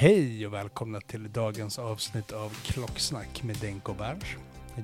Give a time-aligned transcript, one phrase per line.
[0.00, 4.24] Hej och välkomna till dagens avsnitt av Klocksnack med Denke och Berns.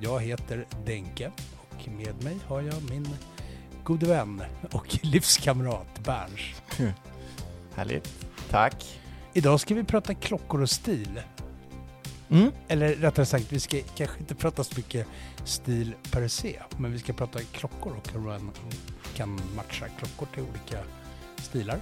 [0.01, 3.07] Jag heter Denke och med mig har jag min
[3.83, 6.61] gode vän och livskamrat Berns.
[7.75, 8.27] Härligt.
[8.49, 8.99] Tack.
[9.33, 11.21] Idag ska vi prata klockor och stil.
[12.29, 12.51] Mm.
[12.67, 15.07] Eller rättare sagt, vi ska kanske inte prata så mycket
[15.45, 18.51] stil per se, men vi ska prata klockor och hur man
[19.15, 20.79] kan matcha klockor till olika
[21.37, 21.79] stilar.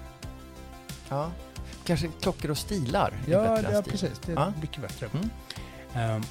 [1.13, 1.31] Ja.
[1.85, 3.91] Kanske klockor och stilar är Ja, bättre ja stil.
[3.91, 4.19] precis.
[4.19, 4.53] Det är Ja.
[4.61, 5.07] mycket bättre.
[5.13, 5.29] Mm.
[5.93, 6.21] Ehm,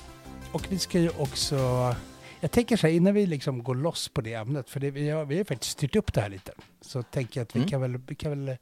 [0.53, 1.57] och vi ska ju också...
[2.41, 5.11] Jag tänker så här, innan vi liksom går loss på det ämnet, för det, vi,
[5.11, 7.71] har, vi har faktiskt styrt upp det här lite, så tänker jag att vi, Mm.
[7.71, 8.57] kan, väl, vi kan väl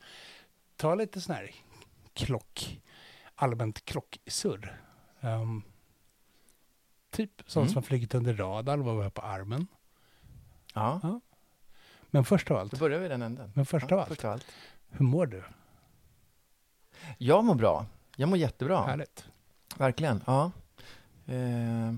[0.77, 1.51] ta lite sån här
[2.15, 2.81] klock,
[3.35, 4.81] allmänt klocksurr.
[5.21, 5.63] Ehm,
[7.11, 7.73] typ sånt Mm.
[7.73, 9.67] som flugit under radarn, vad vi har på armen.
[10.75, 11.21] Ja,
[12.11, 13.53] Men först av då allt, börjar vi den änden.
[13.55, 14.47] men först ja, av allt, Först av allt.
[14.91, 15.43] hur mår du?
[17.19, 17.87] Jag mår bra.
[18.17, 18.83] Jag mår jättebra.
[18.83, 19.25] Härligt.
[19.77, 20.23] Verkligen.
[20.27, 20.51] Ja.
[21.27, 21.95] Eh,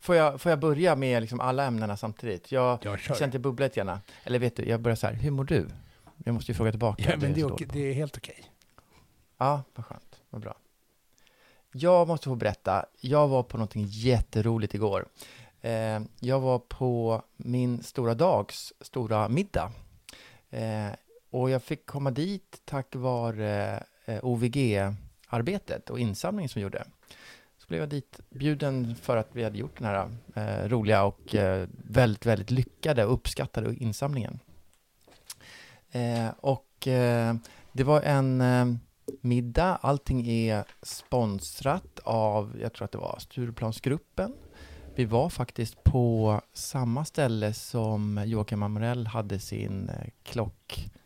[0.00, 2.52] får, jag, får jag börja med liksom alla ämnena samtidigt?
[2.52, 3.98] Jag Jag känner att jag bubblar lite grann.
[4.24, 5.68] Eller vet du, jag börjar så här, hur mår du?
[6.24, 7.10] Jag måste ju fråga tillbaka.
[7.10, 8.44] Ja, men det, är, okej, det är helt okej.
[9.38, 10.20] Ja, vad skönt.
[10.30, 10.56] Vad bra.
[11.72, 12.86] Jag måste få berätta.
[13.00, 15.06] Jag var på någonting jätteroligt igår.
[15.60, 19.72] Eh, jag var på min stora dags stora middag.
[20.50, 20.86] Eh,
[21.30, 26.84] och jag fick komma dit tack vare eh, OVG-arbetet och insamlingen som vi gjorde.
[27.58, 31.34] Så blev jag dit bjuden för att vi hade gjort den här eh, roliga och
[31.34, 34.38] eh, väldigt, väldigt lyckade och uppskattade insamlingen.
[35.90, 37.34] Eh, och eh,
[37.72, 38.66] det var en eh,
[39.20, 39.78] middag.
[39.82, 44.32] Allting är sponsrat av, jag tror att det var Stureplansgruppen.
[44.94, 49.94] Vi var faktiskt på samma ställe som Joakim Amorell hade sin eh.
[50.00, 50.99] Eh,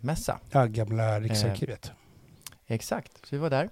[0.00, 0.40] mässa.
[0.50, 1.92] Ja, gamla Riksarkivet.
[2.66, 3.64] Exakt, så vi var där.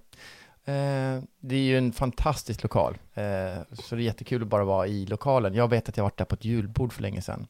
[0.64, 4.86] Eh, det är ju en fantastisk lokal, eh, så det är jättekul att bara vara
[4.86, 5.54] i lokalen.
[5.54, 7.46] Jag vet att jag varit där på ett julbord för länge sedan.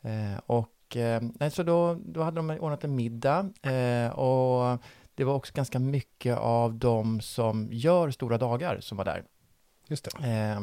[0.00, 4.78] Eh, och eh, nej, så då, då hade de ordnat en middag eh, och
[5.14, 9.24] det var också ganska mycket av de som gör stora dagar som var där.
[9.86, 10.26] Just det.
[10.26, 10.60] Eh,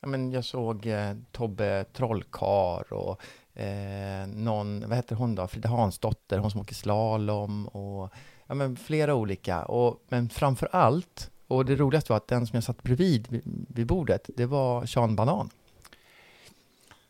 [0.00, 3.22] ja, men jag såg eh, Tobbe Trollkar och
[3.56, 8.12] eh, någon, vad heter hon då, Frida Hansdotter, hon som åker slalom och
[8.46, 9.62] ja, men flera olika.
[9.64, 13.86] Och, men framför allt, och det roligaste var att den som jag satt bredvid vid,
[13.86, 15.50] bordet, det var Sean Banan.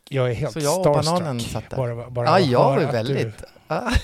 [0.08, 1.18] Jag är helt Så jag och starstruck.
[1.18, 1.76] bananen satt där.
[1.76, 3.42] Bara, bara att jag var väldigt...
[3.68, 3.90] Ah.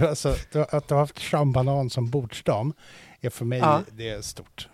[0.00, 0.28] Alltså,
[0.70, 2.72] att du har haft Sean Banan som bordsdam
[3.20, 3.82] är för mig Ja.
[3.92, 4.68] det är stort.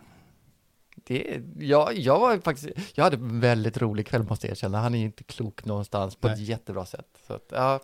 [1.04, 4.81] Det, ja, jag var faktiskt, jag hade en väldigt rolig kväll måste jag erkänna.
[4.81, 6.44] Han är ju inte klok någonstans på ett Nej.
[6.46, 7.06] jättebra sätt.
[7.26, 7.81] Så att, ja,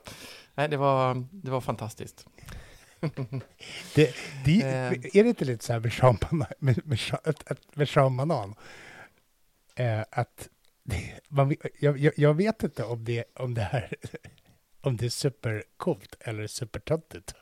[0.54, 2.26] nej, det var, det var fantastiskt.
[3.94, 4.92] Det, det, Eh.
[4.92, 6.98] är det inte lite så här med Sean Banan, med, med,
[7.74, 8.54] med Sean Banan?
[9.74, 10.48] Eh, att
[11.28, 13.94] man, jag, jag, jag vet inte om det, om det här
[14.80, 17.34] om det är supercoolt eller supertöntigt.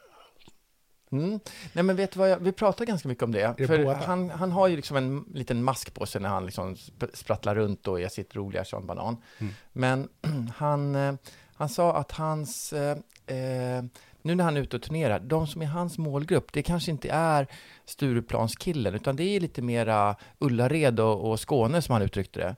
[1.19, 1.41] Mm.
[1.73, 3.55] Nej men vet vad, jag, vi pratar ganska mycket om det.
[3.57, 6.75] det för han, han har ju liksom en liten mask på sig när han liksom
[6.75, 9.17] sp- sprattlar runt och är sitt roliga Sean Banan.
[9.39, 9.55] Mm.
[9.73, 10.09] Men
[10.57, 11.15] han, eh,
[11.55, 13.85] han sa att hans, eh, eh,
[14.23, 17.09] nu när han är ute och turnerar, de som är hans målgrupp, det kanske inte
[17.09, 17.47] är
[17.85, 22.57] Stureplanskillen, utan det är lite mera Ullared och, och Skåne som han uttryckte det.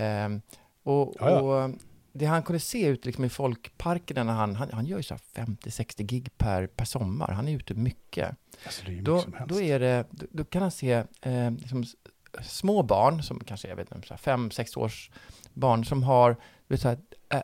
[0.00, 0.28] Eh,
[0.82, 1.70] och, och
[2.16, 5.14] det han kunde se ut liksom i folkparkerna när han, han, han gör ju så
[5.14, 8.36] här 50-60 gig per, per sommar, han är ute mycket.
[8.64, 9.48] Alltså är Då, mycket helst.
[9.48, 11.84] då, är det, då, då kan han se eh, liksom,
[12.42, 15.10] små barn, som kanske är 5-6 års
[15.52, 16.36] barn, som har
[16.68, 16.98] vet, så här,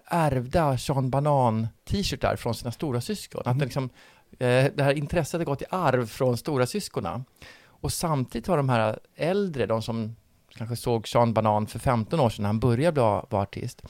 [0.05, 3.43] ärvda Sean Banan-t-shirtar från sina stora syskon.
[3.45, 3.91] Att det, liksom,
[4.39, 7.25] eh, det här intresset har gått i arv från stora syskonen.
[7.65, 10.17] Och samtidigt har de här äldre, de som
[10.55, 13.83] kanske såg Sean Banan för 15 år sedan när han började bli, vara artist,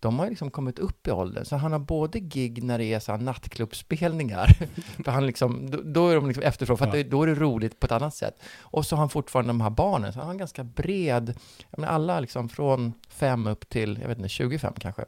[0.00, 1.44] de har liksom kommit upp i åldern.
[1.44, 4.46] Så han har både gig när det är så här nattklubbspelningar,
[5.04, 7.04] för han liksom, då, då är de liksom efterfrågan, för Ja.
[7.10, 8.42] då är det roligt på ett annat sätt.
[8.60, 11.34] Och så har han fortfarande de här barnen, så han har en ganska bred,
[11.70, 15.02] jag menar alla liksom från fem upp till, jag vet inte, 25 kanske.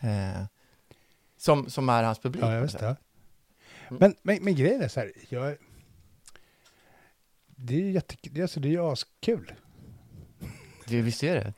[0.00, 0.42] Eh,
[1.36, 2.44] som, som är hans publik.
[2.44, 2.80] Ja, jag visst sätt.
[2.80, 2.96] det.
[3.98, 5.56] Men, men, men grejen är så här, jag,
[7.46, 9.54] det är ju jättekul, det är, alltså, det är ju askul.
[10.90, 11.52] Det, visst är det?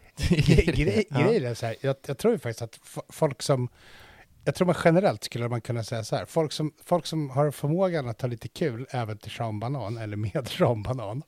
[0.73, 1.21] Gre- Ja.
[1.23, 3.69] Grejen är så här, jag, jag tror ju faktiskt att folk som,
[4.45, 7.51] jag tror man generellt skulle man kunna säga så här, folk som, folk som har
[7.51, 11.23] förmågan att ha lite kul även till Sean Banan eller med Sean Banan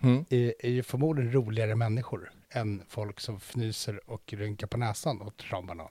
[0.00, 0.24] Mm.
[0.30, 5.44] är, är ju förmodligen roligare människor än folk som fnyser och rynkar på näsan åt
[5.50, 5.88] Sean Banan.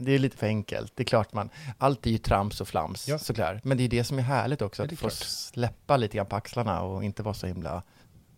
[0.00, 0.92] Det är lite för enkelt.
[0.96, 3.18] Det är klart man, allt är ju trams och flams Ja.
[3.18, 3.64] såklart.
[3.64, 6.82] Men det är det som är härligt också, att få släppa lite grann på axlarna
[6.82, 7.82] och inte vara så himla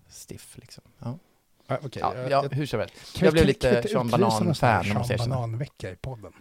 [0.09, 0.85] stiff liksom.
[0.99, 1.19] Ja,
[1.67, 3.21] Ah, okej, ja, jag- ja jag- hur som helst.
[3.23, 4.55] Jag blev lite Sean Banan-fan
[5.05, 5.19] Sean.
[5.31, 6.33] Banan-vecka i podden.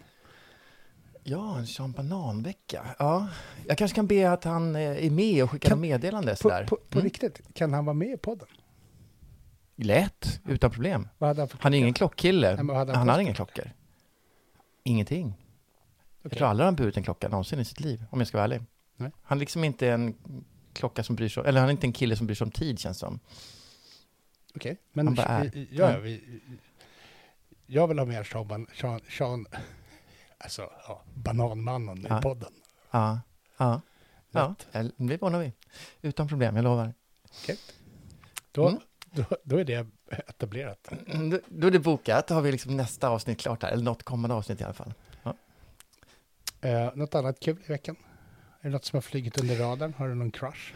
[1.22, 2.86] Ja, en Sean Banan-vecka.
[2.98, 3.28] Ja,
[3.66, 6.76] jag kanske kan be att han eh, är med och skickar Kan- meddelande På, på,
[6.88, 7.04] på Mm.
[7.04, 8.48] riktigt, kan han vara med i podden?
[9.76, 11.08] Lätt, utan problem.
[11.18, 12.62] Han Han är ingen klockkille.
[12.62, 13.70] Nej, han han har inga klockor.
[14.82, 15.26] Ingenting.
[15.26, 15.38] Okej.
[16.22, 18.44] Jag tror aldrig han burit en klocka någonsin i sitt liv, om jag ska vara
[18.44, 18.62] ärlig.
[18.96, 19.10] Nej.
[19.22, 20.14] Han är liksom inte en
[20.72, 22.50] klocka som bryr sig om, eller han är inte en kille som bryr sig om
[22.50, 23.20] tid känns som.
[24.54, 25.50] Okej, men Han bara är.
[25.50, 25.98] vi- ja, Ja.
[25.98, 26.40] vi,
[27.66, 29.46] jag vill ha mer Sean, Sean, Sean
[30.38, 32.18] alltså, ja, Bananmannen Ja.
[32.18, 32.52] i podden.
[32.90, 33.20] Ja,
[33.56, 33.80] ja,
[34.30, 34.54] ja.
[34.72, 35.52] Eller- Det ordnar vi.
[36.02, 36.94] Utan problem, jag lovar.
[38.52, 38.80] Då, Mm.
[39.10, 40.88] då, då är det etablerat.
[41.30, 44.02] Då, då är det bokat, då har vi liksom nästa avsnitt klart här, eller något
[44.02, 44.94] kommande avsnitt i alla fall.
[46.60, 47.96] Eh, något annat kul i veckan?
[48.60, 49.94] Är det något som har flugit under radarn?
[49.94, 50.72] Har du någon crush?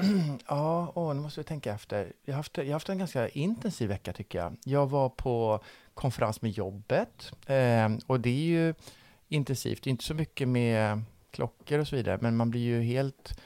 [0.48, 2.12] Ja, åh, nu måste vi tänka efter.
[2.24, 4.56] Jag har, haft, jag har haft en ganska intensiv vecka tycker jag.
[4.64, 5.60] Jag var på
[5.94, 8.74] konferens med jobbet eh, och det är ju
[9.28, 9.82] intensivt.
[9.82, 13.40] Det är inte så mycket med klockor och så vidare, men man blir ju helt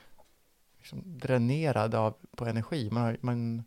[0.79, 2.89] liksom, dränerad av, på energi.
[2.93, 3.65] Man, har, man,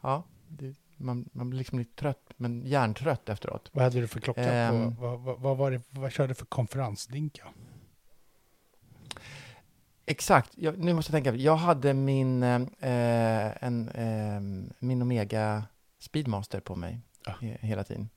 [0.00, 3.70] ja, det, man, man blir liksom lite trött, men hjärntrött efteråt.
[3.72, 4.68] Vad hade du för klocka?
[4.70, 7.48] På, vad, vad, vad, var det, vad körde du för konferensdinka?
[10.06, 11.38] Exakt, jag, nu måste jag tänka.
[11.38, 12.60] Jag hade min, eh,
[13.64, 14.40] en, eh,
[14.78, 15.62] min Omega
[15.98, 17.32] Speedmaster på mig Ja.
[17.40, 18.08] he, hela tiden.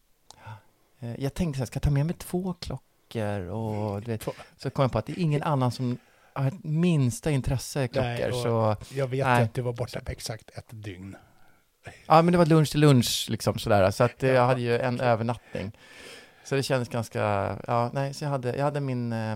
[1.00, 3.40] Eh, jag tänkte så här, ska jag ta med mig två klockor?
[3.48, 5.98] Och, du vet, så kom jag på att det är ingen annan som
[6.34, 8.08] har minsta intresse i klockor.
[8.10, 9.44] Nej, så, Jag vet Nej.
[9.44, 11.16] att du var borta på exakt ett dygn.
[12.08, 13.92] ja, men det var lunch till lunch, liksom sådär.
[13.92, 15.72] Så att, eh, jag hade ju en övernattning.
[16.44, 17.20] Så det kändes ganska,
[17.68, 19.36] ja, nej, så jag hade, jag hade min eh,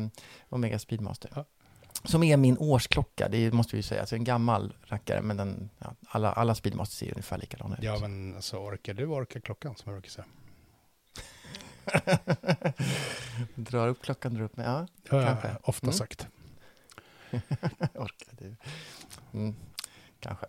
[0.50, 1.30] Omega Speedmaster.
[1.36, 1.46] Ja.
[2.04, 4.02] Som är min årsklocka, det måste vi ju säga.
[4.02, 7.84] Alltså en gammal rackare, men den, ja, alla, alla Speedmasters ser ungefär likadana ut.
[7.84, 10.26] Ja, men alltså orkar du orkar klockan som jag brukar säga.
[13.56, 14.66] drar upp klockan, drar upp mig.
[14.66, 15.50] Ja, jag Kanske.
[15.64, 15.94] ofta Mm.
[15.94, 16.28] sagt.
[17.94, 18.56] orkar du.
[19.34, 19.56] Mm,
[20.20, 20.46] kanske.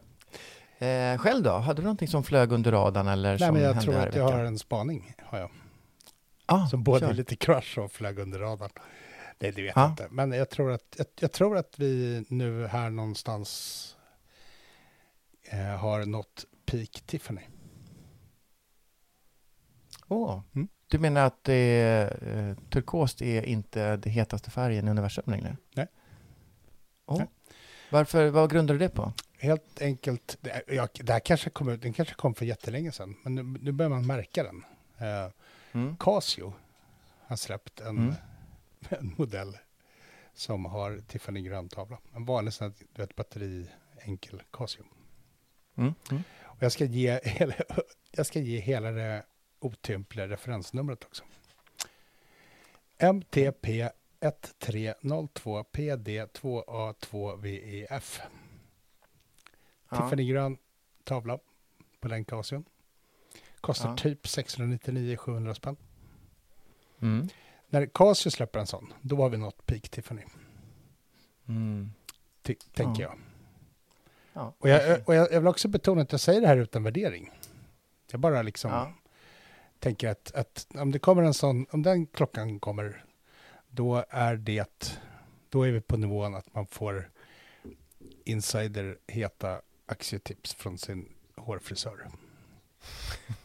[0.87, 1.50] Eh, själv då?
[1.50, 4.25] Hade du någonting som flög under radarn eller Nej, som men jag tror att jag
[4.32, 5.14] har en spaning.
[5.23, 5.50] Har jag.
[6.47, 7.12] Ah, Som både kör.
[7.14, 8.71] lite crush och flög under radarn.
[9.42, 9.82] Nej, det vet Ja.
[9.82, 10.08] jag inte.
[10.11, 13.96] Men jag tror, att, jag, jag tror att vi nu här någonstans
[15.50, 17.40] eh, har nått peak Tiffany.
[20.08, 20.68] Åh, Mm.
[20.88, 25.56] Du menar att eh, turkost är inte det hetaste färgen i universum längre?
[25.75, 25.87] Nej.
[27.06, 27.18] Oh.
[27.18, 27.26] Nej.
[27.90, 29.12] Varför, vad grundar du det på?
[29.38, 33.16] Helt enkelt, det, jag, det här kanske kom ut, den kanske kom för jättelänge sedan,
[33.22, 34.64] men nu, nu börjar man märka den.
[34.99, 35.30] Eh,
[35.75, 35.96] Mm.
[35.96, 36.52] Casio
[37.26, 38.14] har släppt en, Mm.
[38.88, 39.58] En modell
[40.34, 41.98] som har Tiffany grön tavla.
[42.14, 43.66] En vanlig sån här, du vet, batteri
[44.00, 44.82] enkel Casio.
[45.74, 45.94] Mm.
[46.10, 46.22] Mm.
[46.42, 47.54] Och jag ska ge hela,
[48.10, 49.24] jag ska ge hela det
[49.60, 51.24] otympliga referensnumret också.
[52.98, 53.88] MTP
[54.20, 58.20] 1302 PD2A2VEF.
[59.88, 59.96] Ja.
[59.96, 60.58] Tiffany grön
[61.04, 61.38] tavla
[62.00, 62.64] på den Casion.
[63.60, 63.96] Kostar Ja.
[63.96, 65.76] typ 699-700 spänn.
[67.00, 67.28] Mm.
[67.72, 70.22] När Casio släpper en sån, då har vi nått peak Tiffany,
[71.48, 71.92] Mm.
[72.42, 73.08] ty- tänker Ja.
[73.08, 73.18] jag.
[74.32, 74.54] Ja.
[74.58, 77.30] Och, jag, och jag, jag vill också betona att jag säger det här utan värdering.
[78.10, 78.92] Jag bara liksom Ja.
[79.78, 83.04] tänker att, att om det kommer en sån, om den klockan kommer,
[83.70, 84.98] då är det,
[85.48, 87.10] då är vi på nivån att man får
[88.24, 92.10] insider heta aktietips från sin hårfrisör.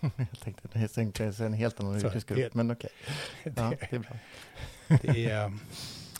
[0.18, 2.90] Jag tänkte det är en, det är en helt annan yrkesgrupp, det- men okej.
[3.44, 4.12] Ja, Det, det är bra.
[5.02, 5.52] det är,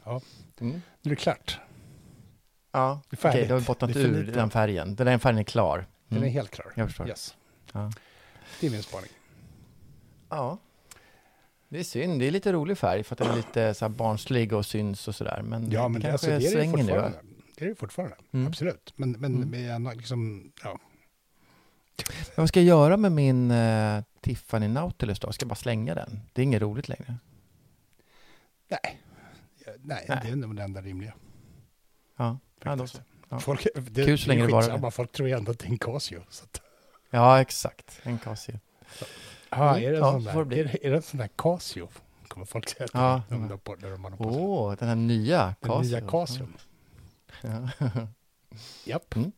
[0.06, 0.22] ja,
[0.60, 0.82] Mm.
[1.02, 1.60] nu är det klart.
[2.72, 3.48] Ja, Det är färdigt.
[3.48, 4.96] du har bottnat Det ur den färgen.
[4.96, 5.86] Den där färgen är klar.
[6.08, 6.30] Den Mm.
[6.30, 6.72] är helt klar.
[6.76, 7.08] Jag förstår.
[7.08, 7.36] Yes.
[7.74, 7.92] Ja.
[8.60, 9.10] Det är min spaning.
[10.30, 10.58] Ja.
[11.70, 13.90] Det är synd, det är lite rolig färg för att den är lite så här
[13.90, 15.42] barnslig och syns och sådär.
[15.44, 16.84] Men Ja, men det, alltså, det är det svänger nu.
[16.84, 17.18] fortfarande.
[17.58, 18.48] Det är det fortfarande, Mm.
[18.48, 18.94] absolut.
[18.96, 19.82] Men, men Mm.
[19.84, 20.80] med liksom, ja,
[22.06, 25.32] Men vad ska jag göra med min uh, Tiffany Nautilus då?
[25.32, 26.20] Ska jag bara slänga den?
[26.34, 27.16] Det är inget roligt längre.
[28.68, 29.02] nej.
[29.66, 30.20] Ja, nej, Nej.
[30.24, 31.14] det är nog det enda rimliga.
[32.18, 32.98] Ja, ja då så.
[33.30, 33.40] Ja.
[33.40, 35.78] Folk, det, Kul så länge det skitsamma, Folk tror ju ändå att det är en
[35.78, 36.20] Casio.
[36.20, 36.62] Att,
[37.10, 38.00] Ja, exakt.
[38.04, 38.60] En Casio.
[39.50, 40.60] Mm, är, det en ja, sån det där, bli.
[40.60, 41.90] är, det, är det en sån där Casio?
[42.28, 43.22] Kommer folk säga Ja.
[43.30, 44.42] de har på- när de har på Åh, sig.
[44.42, 45.82] oh, den här nya Den Casio.
[46.00, 46.48] nya Casio.
[47.42, 47.70] Ja.
[48.86, 49.32] Japp, Mm.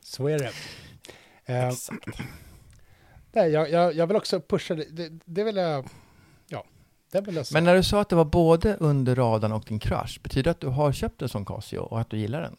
[0.00, 0.52] så är det.
[1.46, 2.06] Eh, Exakt.
[3.32, 5.08] nej, jag, jag, jag vill också pusha det.
[5.24, 5.88] Det, vill jag...
[6.48, 6.64] Ja,
[7.12, 7.56] det vill jag säga.
[7.56, 10.50] Men när du sa att det var både under radarn och din crush, betyder det
[10.50, 12.56] att du har köpt en sån Casio och att du gillar den?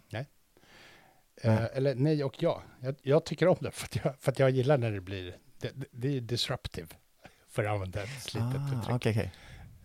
[1.41, 2.63] Eh, eller nej och ja.
[2.79, 5.35] Jag, jag tycker om det för att jag, för att jag gillar när det blir...
[5.61, 6.87] Det, det, är disruptive,
[7.49, 8.95] för att använda ett slitet Ah, uttryck.
[8.95, 9.31] okej, okej.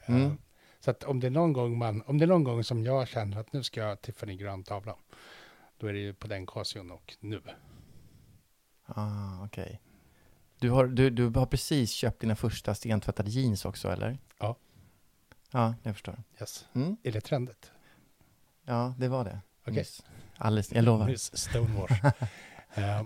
[0.07, 0.39] Eh, Mm.
[0.81, 3.09] Så att om det är någon gång man, om det är någon gång som jag
[3.09, 4.97] känner att nu ska jag Tiffany grön tavla,
[5.79, 7.41] då är det ju på den Casion och nu.
[8.95, 9.81] Ah, okej.
[10.59, 14.19] Du har, du, du har precis köpt dina första stentvättade jeans också, eller?
[14.39, 14.57] Ja.
[15.51, 16.23] Ja, jag förstår.
[16.41, 16.67] Yes.
[16.75, 16.97] Mm.
[17.03, 17.71] Är det trendigt?
[18.65, 19.41] Ja, det var det.
[19.63, 19.75] Okej.
[19.75, 20.03] Nyss.
[20.37, 21.07] Alldeles, jag lovar.
[21.07, 22.05] Nyss Stonewash.
[22.75, 23.01] Eh,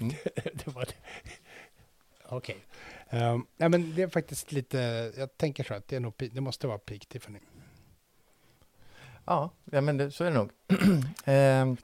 [0.00, 0.14] Mm.
[0.34, 0.94] det var det.
[2.28, 2.56] Okej.
[3.08, 6.40] Eh, nej men det är faktiskt lite, jag tänker så att det, är nog, det
[6.40, 7.38] måste vara peak Tiffany.
[9.24, 10.50] Ja, ja men det, så är det nog.
[11.24, 11.76] Ehm,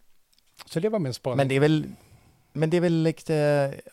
[0.66, 1.36] Så det var min spaning.
[1.36, 1.92] men det är väl,
[2.54, 3.34] men det är väl lite,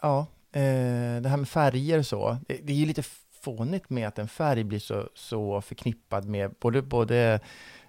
[0.01, 0.19] ja,
[0.51, 2.37] eh, det här med färger och så.
[2.47, 3.03] Det, är ju lite
[3.41, 7.39] fånigt med att en färg blir så, så förknippad med både, både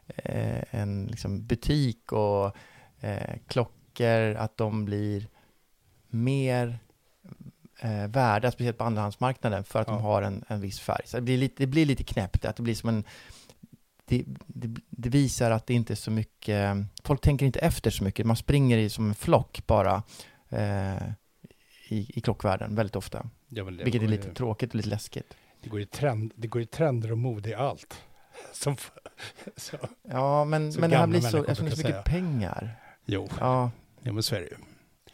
[0.06, 2.56] eh, en liksom butik och
[3.00, 5.28] eh, klockor, att de blir
[6.08, 6.78] mer
[7.80, 9.94] eh, värda, speciellt på andrahandsmarknaden, för att Ja.
[9.94, 11.02] de har en, en viss färg.
[11.04, 13.04] Så det blir lite, det blir lite knäppt, att det blir som en
[14.04, 18.04] det, det, det visar att det inte är så mycket, folk tänker inte efter så
[18.04, 20.02] mycket, man springer i som en flock bara
[20.52, 21.02] eh,
[21.88, 23.26] i, i klockvärlden väldigt ofta.
[23.48, 25.34] Ja, Vilket är lite ju- tråkigt och lite läskigt.
[25.62, 27.94] Det går ju trend, det går ju trender och mode i allt.
[28.52, 28.76] Som,
[29.56, 32.76] så, Ja, men, men det här blir så, eftersom det är så mycket pengar.
[33.04, 33.70] jo, Ja,
[34.02, 34.56] ja, men så är det ju.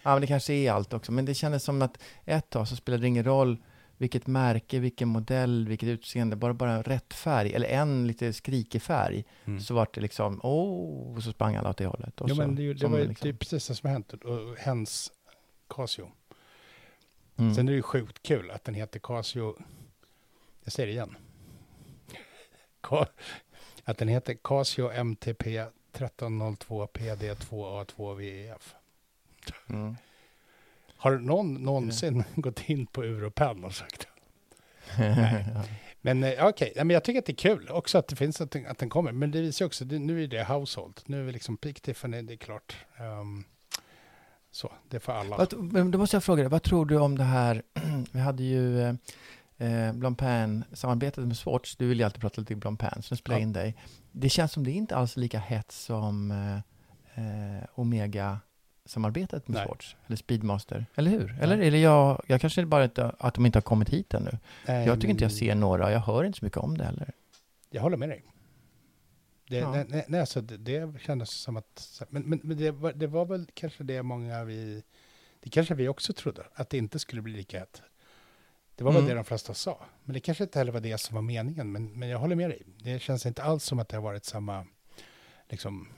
[0.02, 1.12] ja, men det kanske är allt också.
[1.12, 3.56] Men det kändes som att ett tag så spelade det ingen roll
[3.96, 9.24] vilket märke, vilken modell, vilket utseende, bara, bara rätt färg, eller en lite skrikig färg,
[9.44, 9.60] Mm.
[9.60, 12.20] så var det liksom, åh, och så sprang alla åt det hållet.
[12.20, 14.12] Och Jo, så, men det, det var ju liksom- det är precis det som hänt.
[14.12, 15.12] Och hens
[15.68, 16.10] Casio.
[17.36, 17.54] mm.
[17.54, 19.54] Sen är det ju sjukt kul att den heter Casio,
[20.64, 21.16] jag säger det igen.
[23.84, 28.74] Att den heter Casio MTP 1302 PD2A2VEF.
[29.68, 29.96] Mm.
[30.96, 34.08] Har någon någonsin gått in på Europen och sagt
[34.98, 35.44] Nej.
[36.00, 38.40] Men eh, okej, ja, men jag tycker att det är kul också att det finns
[38.40, 39.12] att den, att den kommer.
[39.12, 41.00] Men det visar också, nu är det household.
[41.06, 42.76] Nu är vi liksom peak Tiffany, det är klart.
[42.96, 43.44] Ehm,
[44.50, 45.46] så, det är för alla.
[45.58, 47.62] Men då måste jag fråga dig, vad tror du om det här?
[48.12, 48.94] Vi hade ju eh,
[49.58, 51.76] eh, Blancpain-samarbetet med Swatch.
[51.76, 53.46] Du vill ju alltid prata lite Blancpain, så nu spelar jag Ja.
[53.46, 53.76] in dig.
[54.12, 56.56] Det känns som det är inte alls lika hett som eh,
[57.24, 59.66] eh, Omega-samarbetet med Nej.
[59.66, 61.38] Swatch, eller Speedmaster, eller hur?
[61.40, 64.38] Eller är det jag, jag kanske bara inte, att de inte har kommit hit ännu.
[64.66, 66.84] Nej, jag tycker inte jag men ser några, jag hör inte så mycket om det
[66.84, 67.12] heller.
[67.70, 68.24] Jag håller med dig.
[69.48, 69.72] Det, Ja.
[69.72, 72.02] nej, nej, nej, alltså det, det kändes som att...
[72.08, 74.82] Men, men, men det, var, det var väl kanske det många vi...
[75.40, 77.82] Det kanske vi också trodde, att det inte skulle bli lika hett.
[78.74, 79.08] Det var väl Mm.
[79.08, 79.86] det de flesta sa.
[80.04, 81.72] Men det kanske inte heller var det som var meningen.
[81.72, 82.62] Men, men jag håller med dig.
[82.78, 84.66] Det känns inte alls som att det har varit samma
[85.48, 85.88] liksom,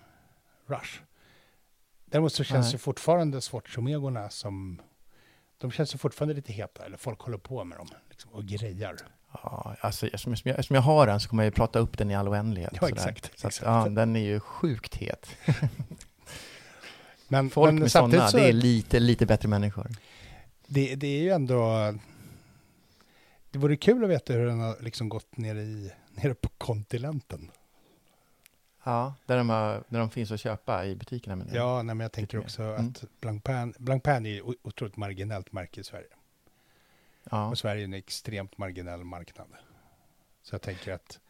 [0.66, 1.00] rush.
[2.04, 2.72] Däremot så känns Nej.
[2.72, 4.80] ju fortfarande Swatch-omegorna som...
[5.58, 8.96] De känns ju fortfarande lite heta, eller folk håller på med dem liksom, och grejar.
[9.32, 12.10] Ja, alltså eftersom jag, eftersom jag har den så kommer jag ju prata upp den
[12.10, 12.72] i all oändlighet.
[12.80, 13.66] Ja, exakt, Så att, exakt.
[13.66, 15.26] ja, den är ju sjukt het.
[17.28, 19.86] Men, Folk men med sådana, så, det är lite, lite bättre människor.
[20.66, 21.94] det, det är ju ändå...
[23.50, 27.50] Det vore kul att veta hur den har liksom gått nere, i, nere på kontinenten.
[28.84, 31.36] Ja, där de, har, där de finns att köpa i butikerna.
[31.36, 32.88] Men Ja, nej, men jag tänker också Mm.
[32.88, 36.06] att Blancpain, Blancpain är otroligt marginellt märke i Sverige.
[37.30, 37.48] Ja.
[37.48, 39.46] Och Sverige är en extremt marginell marknad.
[40.42, 41.20] Så jag tänker att...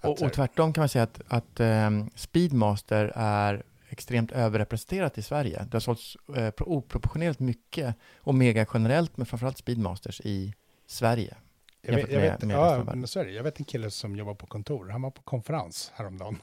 [0.00, 5.22] att Och, och tvärtom kan man säga att, att ehm, Speedmaster är extremt överrepresenterat i
[5.22, 5.64] Sverige.
[5.64, 10.54] Det har sålts eh, pro- oproportionerligt mycket Omega generellt, men framförallt Speedmasters i
[10.86, 11.36] Sverige.
[11.82, 13.24] Jag vet, jag med- vet, med ja.
[13.24, 14.88] Jag vet en kille som jobbar på kontor.
[14.88, 16.38] Han var på konferens häromdagen.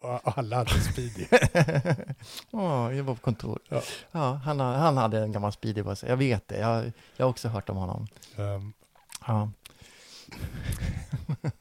[0.00, 1.26] Och alla hade speedy.
[2.50, 3.58] Åh, jag var på kontor.
[3.68, 3.82] Ja.
[4.12, 4.32] Ja.
[4.44, 6.08] han, ha- han hade en gammal Speedy på sig.
[6.08, 6.58] Jag vet det.
[6.58, 8.06] Jag, jag har också hört om honom.
[8.36, 8.72] um,
[9.26, 9.50] Ja.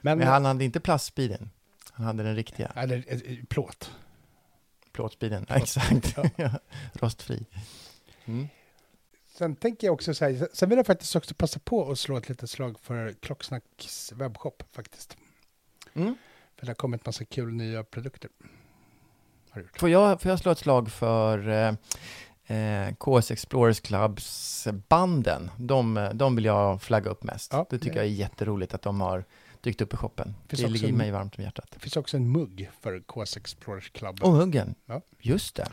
[0.00, 1.50] men, Men han hade inte plastspeeden.
[1.92, 2.72] Han hade den riktiga.
[2.76, 3.90] eller eh, plåt.
[4.92, 5.46] Plåtspeeden.
[5.48, 6.16] Ja, exakt.
[6.36, 6.50] Ja.
[6.92, 7.44] Rostfri.
[8.24, 8.48] Mm.
[9.38, 12.16] Sen tänker jag också så här, sen vill jag faktiskt också passa på att slå
[12.16, 15.16] ett litet slag för Klocksnacks webbshop faktiskt.
[15.94, 16.14] Mm.
[16.64, 18.30] Det har kommit massa kul nya produkter.
[19.78, 25.50] Får, jag, får jag slå ett slag för eh, eh, KS Explorers Clubs banden?
[25.58, 27.52] De, de vill jag flagga upp mest.
[27.52, 29.24] Ja, det tycker det- jag är jätteroligt att de har
[29.60, 30.34] dykt upp i shoppen.
[30.48, 31.68] Finns Det ligger en- mig varmt om hjärtat.
[31.70, 34.22] Det finns också en mugg för KS Explorers Club.
[34.22, 34.74] Och huggen.
[34.86, 35.00] Ja.
[35.20, 35.68] Just det.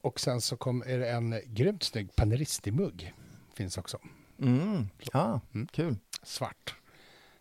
[0.00, 3.12] Och sen så kom, är det en grymt snygg Paneristi-mugg.
[3.54, 3.98] Finns också.
[4.38, 4.88] Mm.
[5.12, 5.66] Ja, Mm.
[5.72, 5.96] kul.
[6.22, 6.74] Svart.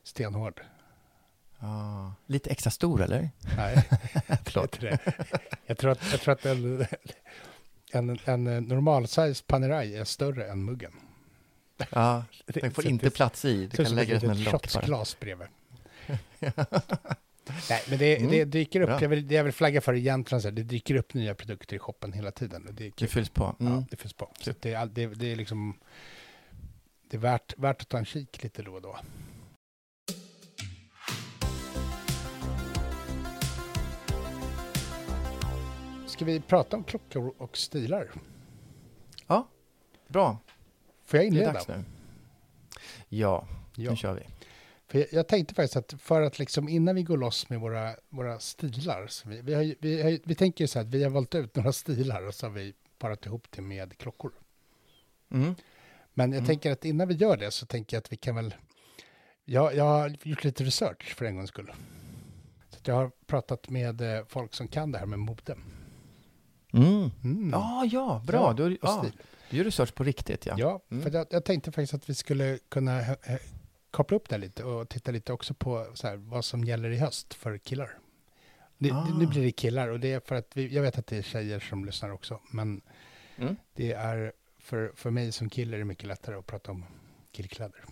[0.03, 0.61] Stenhård.
[1.61, 2.13] Ja.
[2.25, 3.29] Lite extra stor eller?
[3.57, 3.75] Nej,
[4.45, 4.75] Förlåt.
[4.75, 4.99] inte det.
[5.65, 6.85] Jag tror att, jag tror att en,
[7.91, 10.91] en, en normalsize Panerai är större än muggen.
[11.89, 13.67] Ja, den får Så inte det- plats i.
[13.67, 14.59] Du kan lägga det som en lock bara.
[14.59, 15.47] shotsglas bredvid.
[17.69, 18.31] Nej, men det, Mm.
[18.31, 19.01] det dyker upp, Bra.
[19.01, 21.75] jag vill, det jag vill flagga för egentligen, så här, det dyker upp nya produkter
[21.75, 22.67] i shoppen hela tiden.
[22.71, 23.55] Det Det fylls på.
[23.59, 23.73] Mm.
[23.73, 24.31] Ja, det finns på.
[24.41, 25.77] Så det, det, det är liksom,
[27.09, 28.99] det är värt, värt att ta en kik lite då och då.
[36.21, 38.11] Ska vi prata om klockor och stilar?
[39.27, 39.47] Ja,
[40.07, 40.37] bra.
[41.05, 41.53] Får jag Det är inleda?
[41.53, 41.83] dags nu.
[43.09, 43.89] Ja, Ja.
[43.91, 44.21] nu kör vi.
[44.87, 47.95] För jag, jag tänkte faktiskt att för att liksom innan vi går loss med våra,
[48.09, 51.03] våra stilar, så vi, vi, har, vi, har, vi tänker ju så här att vi
[51.03, 54.31] har valt ut några stilar och så har vi parat ihop det med klockor.
[55.31, 55.55] Mm.
[56.13, 56.47] Men jag Mm.
[56.47, 58.55] tänker att innan vi gör det så tänker jag att vi kan väl...
[59.45, 61.71] Jag, jag har gjort lite research för en gångs skull.
[62.69, 65.57] Så jag har pratat med eh, folk som kan det här med mode.
[66.73, 67.11] Mm.
[67.23, 67.49] Mm.
[67.53, 68.37] Ja, ja, bra.
[68.37, 69.11] Ja, du, stil.
[69.49, 70.55] du gör research på riktigt, ja.
[70.57, 71.03] Ja, Mm.
[71.03, 73.37] för jag, jag tänkte faktiskt att vi skulle kunna eh, eh,
[73.91, 76.97] koppla upp det lite och titta lite också på så här, vad som gäller i
[76.97, 77.97] höst för killar.
[78.77, 79.07] Nu, Ah.
[79.19, 81.21] nu blir det killar och det är för att vi, jag vet att det är
[81.21, 82.81] tjejer som lyssnar också, men
[83.37, 83.55] Mm.
[83.75, 86.85] det är för, för mig som kille är det mycket lättare att prata om
[87.31, 87.85] killkläder.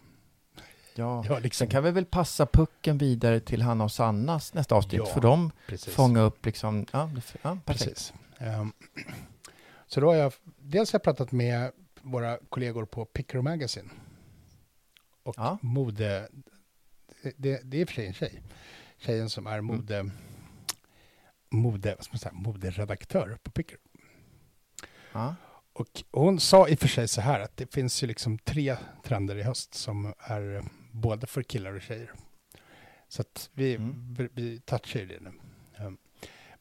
[0.95, 1.23] ja.
[1.29, 4.93] Ja, liksom, Sen kan vi väl passa pucken vidare till Hanna och Sannas nästa avsnitt,
[4.93, 5.93] Ja, för de precis.
[5.93, 7.65] fånga upp liksom, ja, det, ja perfekt.
[7.89, 8.13] Precis.
[8.39, 8.71] Ehm,
[9.87, 11.71] så då har jag, dels har jag pratat med
[12.01, 13.89] våra kollegor på Picker Magazine.
[15.23, 15.57] Och Ja.
[15.61, 16.29] mode,
[17.37, 18.41] det, det är i och för sig en tjej.
[18.97, 20.09] Tjejen som är mode,
[21.49, 23.77] mode, vad ska man säga, moderedaktör på Picker.
[25.13, 25.35] Ja.
[25.73, 28.77] Och hon sa i och för sig så här att det finns ju liksom tre
[29.03, 32.11] trender i höst som är både för killar och tjejer.
[33.07, 34.15] Så att vi, Mm.
[34.33, 35.31] vi, touchar det nu.
[35.85, 35.97] Um,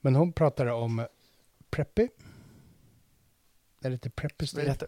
[0.00, 1.06] Men hon pratade om
[1.70, 2.02] preppy.
[2.02, 2.08] Är
[3.80, 4.64] det lite preppy stil?
[4.64, 4.86] Berätta.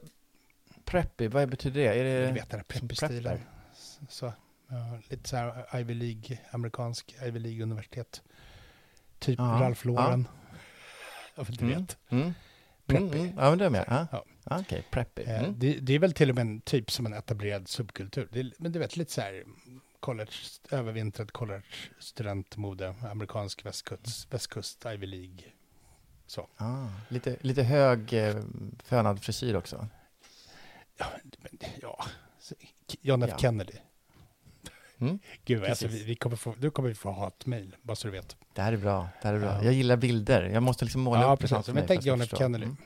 [0.84, 1.86] Preppy, vad betyder det?
[2.00, 3.38] Är det Ni vet som preppy-stilen.
[4.08, 4.32] Så,
[4.68, 8.22] ja, lite så här Ivy League, amerikansk Ivy League-universitet.
[9.18, 10.28] Typ Ja, Ralph Lauren.
[11.34, 11.80] Ja, men du Mm.
[11.80, 11.98] vet.
[12.08, 12.22] Mm.
[12.22, 12.34] Mm,
[12.86, 13.18] Preppy.
[13.24, 13.34] mm.
[13.38, 13.84] Ja, men det är med.
[13.88, 14.06] Ja.
[14.12, 14.24] Ja.
[14.44, 14.58] Ja.
[14.60, 15.22] Okej, preppy.
[15.22, 15.54] Eh, Mm.
[15.58, 18.28] Det, det är väl till och med en typ som en etablerad subkultur.
[18.32, 19.44] Det är, men du vet, lite så här
[20.00, 20.32] college,
[20.70, 25.44] övervintrat college-studentmode, amerikansk västkust, västkust, Ivy League.
[26.30, 26.48] Så.
[26.56, 28.36] Ah, lite, lite hög eh,
[28.84, 29.86] fönad frisyr också.
[30.96, 31.06] Ja,
[31.38, 32.04] men, ja.
[33.00, 33.38] John F Ja.
[33.38, 33.72] Kennedy.
[34.98, 35.18] Mm.
[35.44, 38.36] Gud, alltså, vi, vi kommer få, nu kommer vi få hatmejl, bara så du vet.
[38.54, 39.08] Det här är bra.
[39.22, 39.48] Det här är bra.
[39.48, 39.64] Ja.
[39.64, 40.42] Jag gillar bilder.
[40.42, 41.66] Jag måste liksom måla Ja, upp precis.
[41.66, 42.30] Men mig tänk John F.
[42.38, 42.64] Kennedy.
[42.64, 42.76] Mm.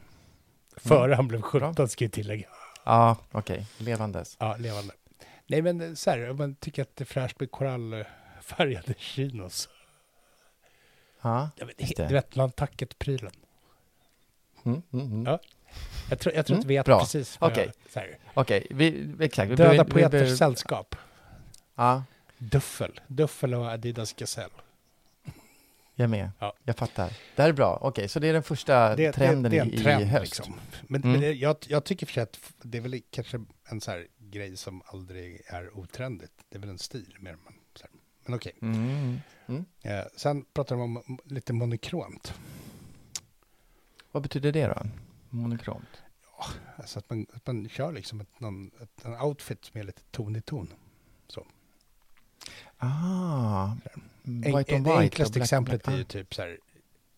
[0.76, 2.48] Före han blev 17 ska jag tillägga.
[2.84, 3.66] Ja, okej.
[3.78, 4.36] Levandes.
[4.40, 4.94] Ja, levande.
[5.46, 9.68] Nej, men så här, om man tycker att det är fräscht med korallfärgade chinos.
[11.24, 12.06] Ja, Jag vet, Just det.
[12.08, 13.32] rätt Nantucket-prylen.
[14.64, 15.26] mm, mm, mm.
[15.26, 15.38] Ja.
[16.10, 17.00] Jag tror, jag tror Mm, att vi vet bra.
[17.00, 17.72] precis vad Okej.
[17.94, 19.50] här, Okej, vi, exakt.
[19.50, 20.96] Vi Döda poeters sällskap.
[21.74, 22.04] Ja,
[22.38, 23.00] Duffel.
[23.06, 24.48] Duffel och Adidas Gazelle.
[25.94, 26.30] jag med.
[26.38, 26.54] Ja.
[26.64, 27.12] Jag fattar.
[27.36, 27.78] Det här är bra.
[27.82, 30.04] Okej, så det är den första Det, trenden det, det är en i, trend i
[30.04, 30.22] höst.
[30.38, 30.54] liksom.
[30.82, 31.12] Men, Mm.
[31.12, 34.56] men det, jag, jag tycker för att det är väl kanske en så här grej
[34.56, 36.32] som aldrig är otrendigt.
[36.48, 37.36] Det är väl en stil mer.
[37.44, 37.54] Men,
[38.26, 38.52] men okej.
[38.62, 39.20] Mm.
[39.82, 42.34] Eh, sen pratar de om lite monokromt.
[44.12, 44.82] Vad betyder det då?
[45.30, 46.02] Monokromt?
[46.76, 50.02] Alltså att man, att man kör liksom ett, någon, ett, en outfit som är lite
[50.10, 50.68] ton i ton.
[52.78, 53.72] Ah,
[54.22, 54.92] En, white on det white.
[54.92, 56.04] enklaste black- exemplet är ju ah.
[56.04, 56.58] typ så här.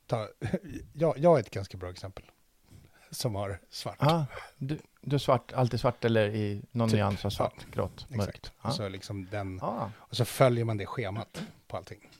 [0.06, 0.28] Ta,
[0.92, 2.24] jag, jag är ett ganska bra exempel.
[3.10, 3.96] Som har svart.
[3.98, 4.24] Ah,
[4.58, 8.06] du, du är svart, alltid svart eller i någon Typ, nyans av svart, ja, grått,
[8.10, 8.28] mörkt?
[8.28, 8.52] Exakt.
[8.60, 8.68] Ah.
[8.68, 12.10] Och, så liksom den, Ah, och så följer man det schemat på allting.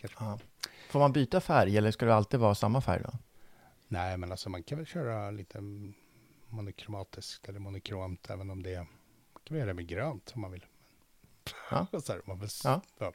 [0.00, 0.24] Kanske.
[0.24, 0.38] ah.
[0.90, 3.12] Får man byta färg eller ska det alltid vara samma färg då?
[3.88, 5.58] Nej, men alltså man kan väl köra lite
[6.48, 10.66] monokromatiskt eller monokromt, även om det man kan göra det med grönt om man vill.
[11.70, 11.86] Ja.
[12.02, 12.80] så här, man vill Ja.
[12.98, 13.12] ja.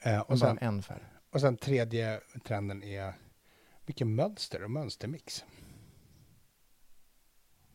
[0.00, 1.02] Eh, Och sen, en färg?
[1.30, 3.14] och sen tredje trenden är
[3.86, 5.44] mycket mönster och mönstermix.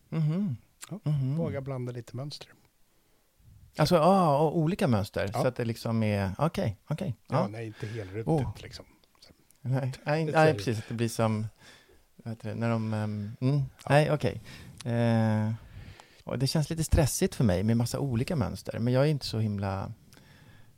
[0.10, 0.58] Mhm.
[0.90, 1.36] Ja, Mhm.
[1.38, 2.54] Våga blanda lite mönster.
[3.78, 5.42] Alltså, ah, och olika mönster, Ja.
[5.42, 7.16] så att det liksom är, okej, okej.
[7.28, 7.48] Ja, ja.
[7.48, 8.52] nej, inte helruttet Oh.
[8.58, 8.86] liksom.
[9.62, 11.48] Nej, nej, nej, precis, det blir som,
[12.16, 14.42] vad heter det, när de, ehm, mm, nej, okej.
[14.86, 15.52] Eh,
[16.24, 19.26] och det känns lite stressigt för mig med massa olika mönster, men jag är inte
[19.26, 19.94] så himla,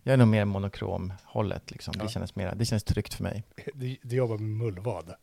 [0.04, 1.94] jag är nog mer monokrom-hållet liksom.
[1.98, 2.04] Ja.
[2.04, 3.44] Det känns mer, det känns tryggt för mig.
[3.74, 5.14] Du, du jobbar med mullvad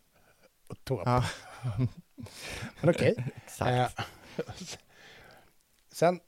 [0.68, 1.02] och tåp.
[1.04, 1.24] Ja,
[2.80, 3.24] Men okej.
[3.46, 3.98] exakt.
[3.98, 4.04] Eh,
[5.92, 6.20] sen,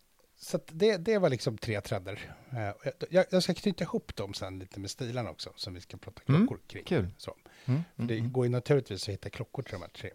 [0.45, 2.35] så det, det var liksom tre trender.
[2.53, 5.97] Eh, jag, jag ska knyta ihop dem sen lite med stilarna också, som vi ska
[5.97, 6.85] prata Mm, klockor kring.
[6.85, 7.09] Kul.
[7.19, 7.37] Så.
[7.65, 10.11] Mm, För det mm, går ju naturligtvis att hitta klockor till de här tre.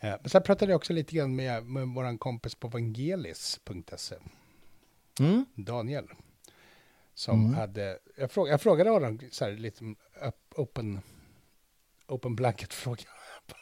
[0.00, 4.14] Eh, men sen pratade jag också lite grann med, med vår kompis på vangelis.se,
[5.20, 5.44] mm.
[5.54, 6.08] Daniel.
[7.14, 7.54] Som Mm.
[7.54, 9.94] hade, jag, fråg, jag frågade honom så här lite
[10.56, 11.00] open,
[12.08, 13.02] open blanket-fråga.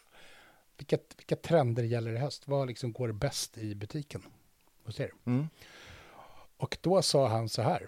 [0.77, 2.49] Vilka, vilka trender gäller i höst?
[2.49, 4.23] Vad liksom går bäst i butiken
[4.89, 5.11] hos er?
[5.25, 5.49] Mm.
[6.57, 7.87] Och då sa han så här.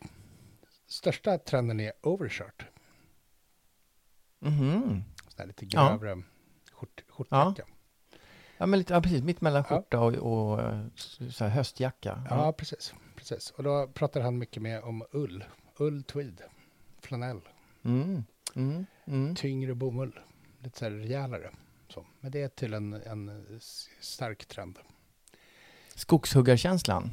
[0.87, 2.65] Största trenden är overshirt.
[4.39, 5.05] Mhm.
[5.29, 5.89] Sån här lite Ja.
[5.89, 6.23] grövre
[6.73, 7.65] skjort, skjortjacka.
[8.59, 9.77] Ja, men lite, ja, precis, mitt mellan Ja.
[9.77, 10.87] skjorta och, och eh,
[11.31, 12.23] så här höstjacka.
[12.31, 13.51] Ja, precis, precis.
[13.51, 15.45] Och då pratade han mycket mer om ull.
[15.79, 16.43] Ull, tweed,
[17.03, 17.41] flanell,
[17.83, 18.25] Mm.
[18.55, 18.87] Mm.
[19.07, 19.35] Mm.
[19.35, 20.21] tyngre bomull.
[20.59, 21.51] Lite så här rejälare.
[21.89, 22.07] Så.
[22.21, 23.61] Men det är till en, en
[24.01, 24.79] stark trend.
[25.95, 27.13] Skogshuggarkänslan.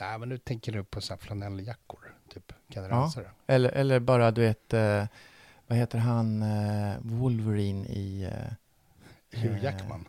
[0.00, 2.54] Nej, men nu tänker du på så här flanelljackor, typ Ja.
[2.74, 3.30] kanadensare.
[3.46, 5.04] Eller, eller bara, du vet, eh,
[5.66, 8.24] vad heter han, eh, Wolverine i...
[8.24, 10.08] Eh, Hugh eh, Jackman.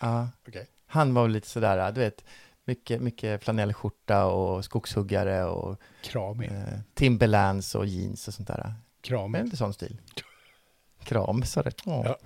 [0.00, 0.66] Ja, Okej.
[0.86, 2.24] han var väl lite sådär, du vet,
[2.64, 6.50] mycket, mycket flanellskjorta och skogshuggare och Kramig.
[6.52, 8.74] eh, Timberlands och jeans och sånt där.
[9.00, 9.40] Kramig.
[9.40, 10.00] inte sån stil.
[11.04, 11.74] Kram, sa det.
[11.86, 12.06] Åh.
[12.06, 12.16] Ja.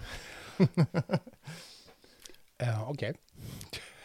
[2.59, 3.15] Ja, okej.
[3.35, 3.96] Moving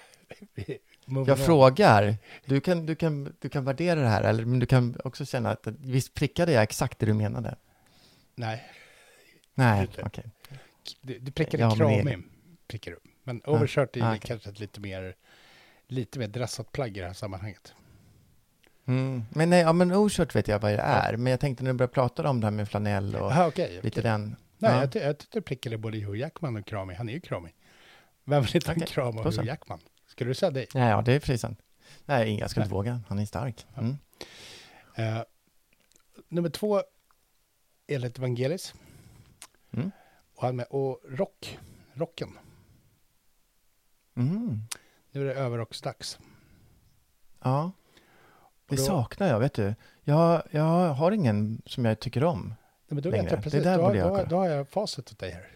[1.28, 4.98] Jag frågar, du kan, du, kan, du kan värdera det här, eller, men du kan
[5.04, 7.56] också känna att visst prickade jag exakt det du menade?
[8.36, 8.64] Nej,
[9.54, 10.24] Nej, okej.
[11.02, 12.24] du, du prickade min kramig.
[12.68, 13.00] Prickar du.
[13.24, 14.22] Men overshirt är Ah, okej.
[14.28, 15.16] kanske ett lite mer,
[15.88, 17.74] lite mer dressat plagg i det här sammanhanget.
[18.86, 19.24] Mm.
[19.30, 21.78] Men nej, ja, men o-shirt vet jag vad det är, men jag tänkte när du
[21.78, 23.80] började prata om det här med flanell och Aha, okej.
[23.84, 24.04] lite okej.
[24.04, 24.36] den.
[24.58, 24.88] Nej, ja.
[24.94, 26.96] jag, jag tyckte du prickade både Hugh Jackman och Kramig.
[26.96, 27.54] Han är ju Kramig.
[28.24, 29.26] Vem vill inte ha en kram av.
[29.26, 29.80] Hugh Jackman?
[30.12, 30.68] Skulle du säga dig?
[30.74, 31.60] Ja, ja, det är precis sant.
[32.06, 33.02] Nej, jag skulle inte våga.
[33.08, 33.68] Han är stark.
[33.78, 33.98] Mm.
[34.96, 35.24] Eh,
[36.28, 36.82] nummer två
[37.88, 38.74] är lite Vangelis.
[39.72, 39.92] Mm.
[40.36, 41.60] Och, han med, och rock.
[41.94, 42.38] Rocken.
[44.16, 44.62] Mm.
[45.12, 46.20] Nu är det överrocksdags.
[47.44, 47.72] Ja,
[48.68, 49.76] det då- saknar jag, vet du.
[50.04, 52.48] Jag, jag har ingen som jag tycker om.
[52.48, 52.56] Nej,
[52.88, 53.18] men längre.
[53.18, 53.64] jag Det precis.
[53.64, 55.48] där Då, borde jag då, då har jag facit åt dig här.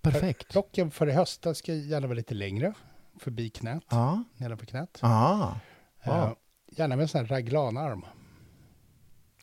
[0.00, 0.56] Perfekt.
[0.56, 2.74] Rocken för i höst, den ska gärna vara lite längre.
[3.22, 4.24] Förbi knät, Ja.
[4.36, 4.98] nedanför knät.
[5.02, 5.54] Ah.
[6.02, 6.36] Eh, Wow.
[6.66, 8.04] gärna med en sån här raglanarm.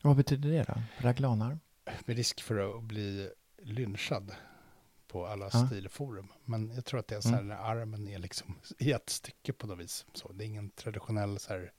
[0.02, 0.74] Vad betyder det då?
[0.98, 1.60] Raglanarm?
[2.04, 3.30] Med risk för att bli
[3.62, 4.32] lynchad
[5.08, 5.66] på alla Ja.
[5.66, 6.28] stilforum.
[6.44, 9.52] Men jag tror att det är så här när armen är liksom i ett stycke
[9.52, 10.06] på något vis.
[10.12, 11.72] Så det är ingen traditionell så här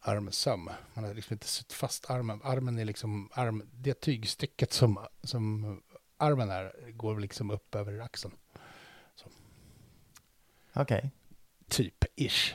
[0.00, 0.70] armsöm.
[0.94, 2.40] Man har liksom inte sytt fast armen.
[2.44, 5.82] Armen är liksom, arm, det tygstycket som, som
[6.16, 8.34] armen är går liksom upp över axeln.
[10.74, 11.10] Okej.
[11.68, 12.54] Typ, ish.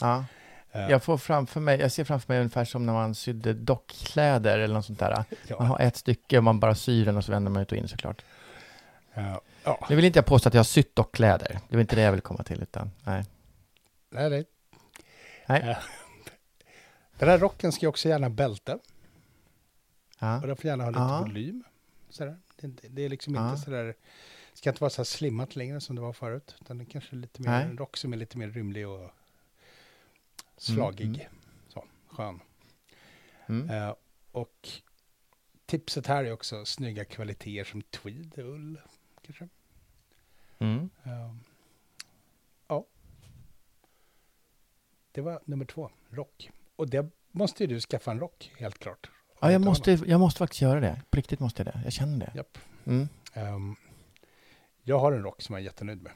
[0.00, 0.24] Ja.
[0.72, 4.58] Eh, Jag får framför mig, jag ser framför mig ungefär som när man sydde dockkläder
[4.58, 5.10] eller något sånt där.
[5.16, 7.72] Man ja, har ett stycke och man bara syr den och så vänder man ut
[7.72, 8.24] och in såklart.
[9.14, 9.86] eh, ja.
[9.90, 11.58] Nu vill inte jag påstå att jag har sytt dockkläder.
[11.68, 13.24] Det var inte det jag vill komma till, utan nej.
[14.10, 14.44] Nej, nej.
[15.46, 15.60] Nej.
[15.70, 15.76] Eh,
[17.18, 18.78] Den här rocken ska också gärna ha bälte.
[20.18, 20.40] Ja.
[20.40, 21.20] Och den får gärna ha lite Ja.
[21.22, 21.64] volym.
[22.10, 22.38] Sådär.
[22.60, 23.50] Det, det- är liksom Ja.
[23.50, 23.94] inte sådär...
[24.52, 26.54] Det ska inte vara så här slimmat längre som det var förut.
[26.60, 27.64] Utan det är kanske lite mer Nej.
[27.64, 29.10] en rock som är lite mer rymlig och
[30.56, 31.06] slagig.
[31.06, 31.20] Mm,
[31.68, 32.40] Så, skön.
[33.46, 33.70] Mm.
[33.70, 33.94] Eh,
[34.32, 34.68] och
[35.66, 38.80] tipset här är också snygga kvaliteter som tweed, ull
[39.22, 39.48] kanske.
[40.58, 40.90] Mm.
[41.04, 41.34] Eh,
[42.68, 42.86] ja.
[45.12, 46.50] Det var nummer två, rock.
[46.76, 49.10] Och det måste ju du skaffa en rock, helt klart.
[49.40, 51.02] Ja, jag måste, jag måste faktiskt göra det.
[51.10, 51.80] På riktigt måste jag det.
[51.84, 52.32] Jag känner det.
[52.34, 52.58] Japp.
[52.84, 53.08] Mm.
[53.34, 53.76] Ehm,
[54.82, 56.12] jag har en rock som jag är jättenöjd med.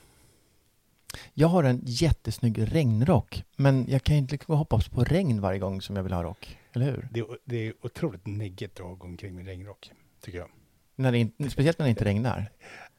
[1.34, 5.58] Jag har en jättesnygg regnrock, men jag kan ju inte liksom hoppas på regn varje
[5.58, 6.58] gång som jag vill ha rock.
[6.72, 7.08] Eller hur?
[7.12, 10.48] Det är, det är otroligt neggigt att gå omkring med regnrock, tycker jag.
[10.96, 12.50] När det inte, speciellt när det inte regnar.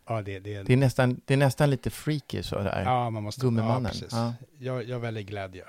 [0.07, 2.83] Ja, det, det, Det är nästan, det är nästan lite freaky så där.
[2.83, 3.41] ja, man måste...
[3.41, 3.83] Gummimannen.
[3.83, 4.11] Ja, precis.
[4.11, 4.33] Ja.
[4.59, 5.65] Jag, jag väljer glädje.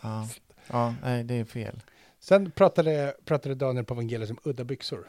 [0.00, 0.28] Ja.
[0.66, 1.82] ja, nej, det är fel.
[2.18, 5.08] Sen pratade, pratade Daniel på Evangelius om udda byxor.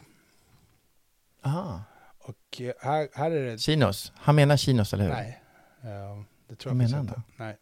[1.41, 1.83] Aha.
[2.23, 3.57] Och eh, här, här är det...
[3.57, 4.11] Chinos.
[4.15, 5.11] Han menar chinos, eller hur?
[5.11, 5.41] Nej,
[5.83, 7.21] ehm, det tror jag menar han inte.
[7.35, 7.57] Nej.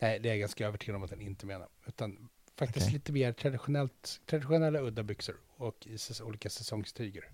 [0.00, 1.68] Nej, det är jag ganska övertygad om att han inte menar.
[1.86, 2.92] Utan faktiskt Okej.
[2.94, 7.24] lite mer traditionellt, traditionella udda byxor och i olika säsongstyger.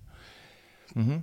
[0.93, 1.23] Mhm.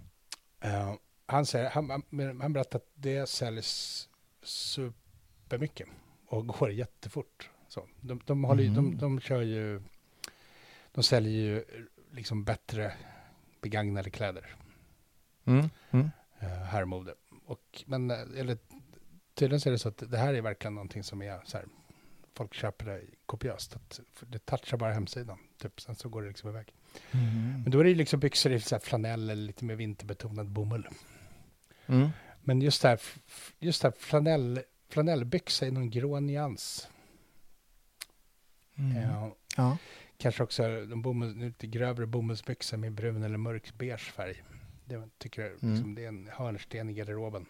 [0.61, 0.93] Eh,
[1.25, 4.09] han, säger, han, han, han berättar att det säljs
[4.43, 5.87] supermycket
[6.27, 7.49] och går jättefort.
[7.67, 8.97] Så, de, de, håller, ju- de, Mhm.
[8.97, 9.81] de kör ju,
[10.91, 11.65] de säljer ju
[12.11, 12.93] liksom bättre
[13.61, 14.55] begagnade kläder,
[15.45, 15.69] Mm.
[15.91, 16.09] Mm.
[16.39, 17.13] herrmode.
[17.45, 18.57] Och, men, eh, eller,
[19.33, 21.65] tydligen så är det så att det här är verkligen någonting som är så här,
[22.33, 23.75] folk köper det kopiöst.
[23.75, 26.73] Att det touchar bara hemsidan, typ, sen så går det liksom iväg.
[27.11, 27.61] Mm.
[27.61, 30.87] Men då är det liksom byxor i så här flanell eller lite mer vinterbetonad bomull.
[31.87, 32.09] Mm.
[32.41, 32.99] Men just det här,
[33.59, 36.89] just det här flanell, flanellbyxa i någon grå nyans.
[38.75, 39.01] Mm.
[39.01, 39.77] Ja, Ja.
[40.17, 44.43] kanske också de bomull, lite grövre bomullsbyxor med brun eller mörk beige färg.
[44.99, 45.73] Det tycker jag Mm.
[45.73, 47.45] liksom, det är en hörnsten i garderoben.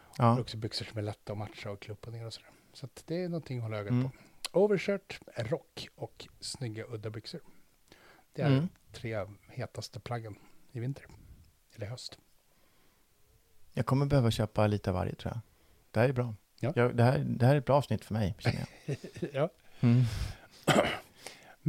[0.00, 0.40] Och ja.
[0.40, 2.50] också byxor som är lätta att matcha och klä och ner och sådär.
[2.72, 4.10] Så det är någonting att hålla ögat Mm.
[4.10, 4.16] på.
[4.60, 7.40] Overshirt, rock och snygga udda byxor.
[8.32, 8.68] Det är Mm.
[8.92, 10.34] tre hetaste plaggen
[10.72, 11.06] i vinter.
[11.74, 12.18] Eller höst.
[13.72, 15.40] Jag kommer behöva köpa lite av varje, tror jag.
[15.90, 16.34] Det här är bra.
[16.60, 16.72] Ja.
[16.76, 18.96] Jag, det, här, det här är ett bra avsnitt för mig, känner jag.
[19.32, 19.48] ja.
[19.80, 20.02] Mm.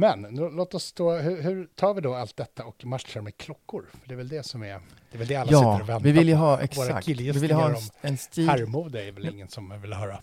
[0.00, 3.84] Men låt oss då, hur, hur tar vi då allt detta och matchar med klockor?
[3.92, 4.80] För det är väl det som är, det
[5.12, 6.40] är väl det alla sitter och Ja, väntar vi vill ju på.
[6.40, 7.08] ha, Våra exakt.
[7.08, 8.48] Vi vill ha killgissningar en, om en stil.
[8.48, 10.20] herrmode är väl ingen som vill höra.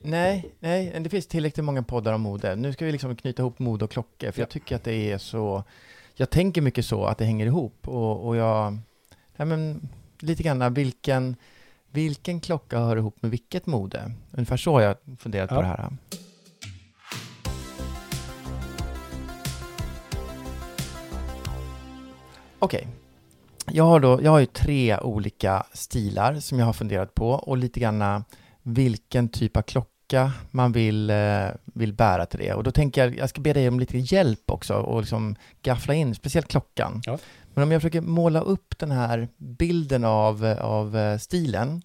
[0.00, 2.56] Nej, nej, det finns tillräckligt många poddar om mode.
[2.56, 4.42] Nu ska vi liksom knyta ihop mode och klockor, för Ja.
[4.42, 5.64] jag tycker att det är så...
[6.14, 7.88] Jag tänker mycket så, att det hänger ihop.
[7.88, 8.78] Och, och jag...
[9.36, 11.36] Nej, men lite grann vilken,
[11.90, 14.12] vilken klocka hör ihop med vilket mode?
[14.32, 15.56] Ungefär så har jag funderat Ja.
[15.56, 15.96] på det här.
[22.58, 22.88] Okej.
[23.66, 27.56] Jag har då, jag har ju tre olika stilar som jag har funderat på och
[27.56, 28.24] lite grann
[28.62, 32.52] vilken typ av klocka man vill, eh, vill bära till det.
[32.52, 35.94] Och då tänker jag, jag ska be dig om lite hjälp också och liksom gaffla
[35.94, 37.02] in, speciellt klockan.
[37.04, 37.18] Ja.
[37.54, 41.82] Men om jag försöker måla upp den här bilden av, av eh, stilen.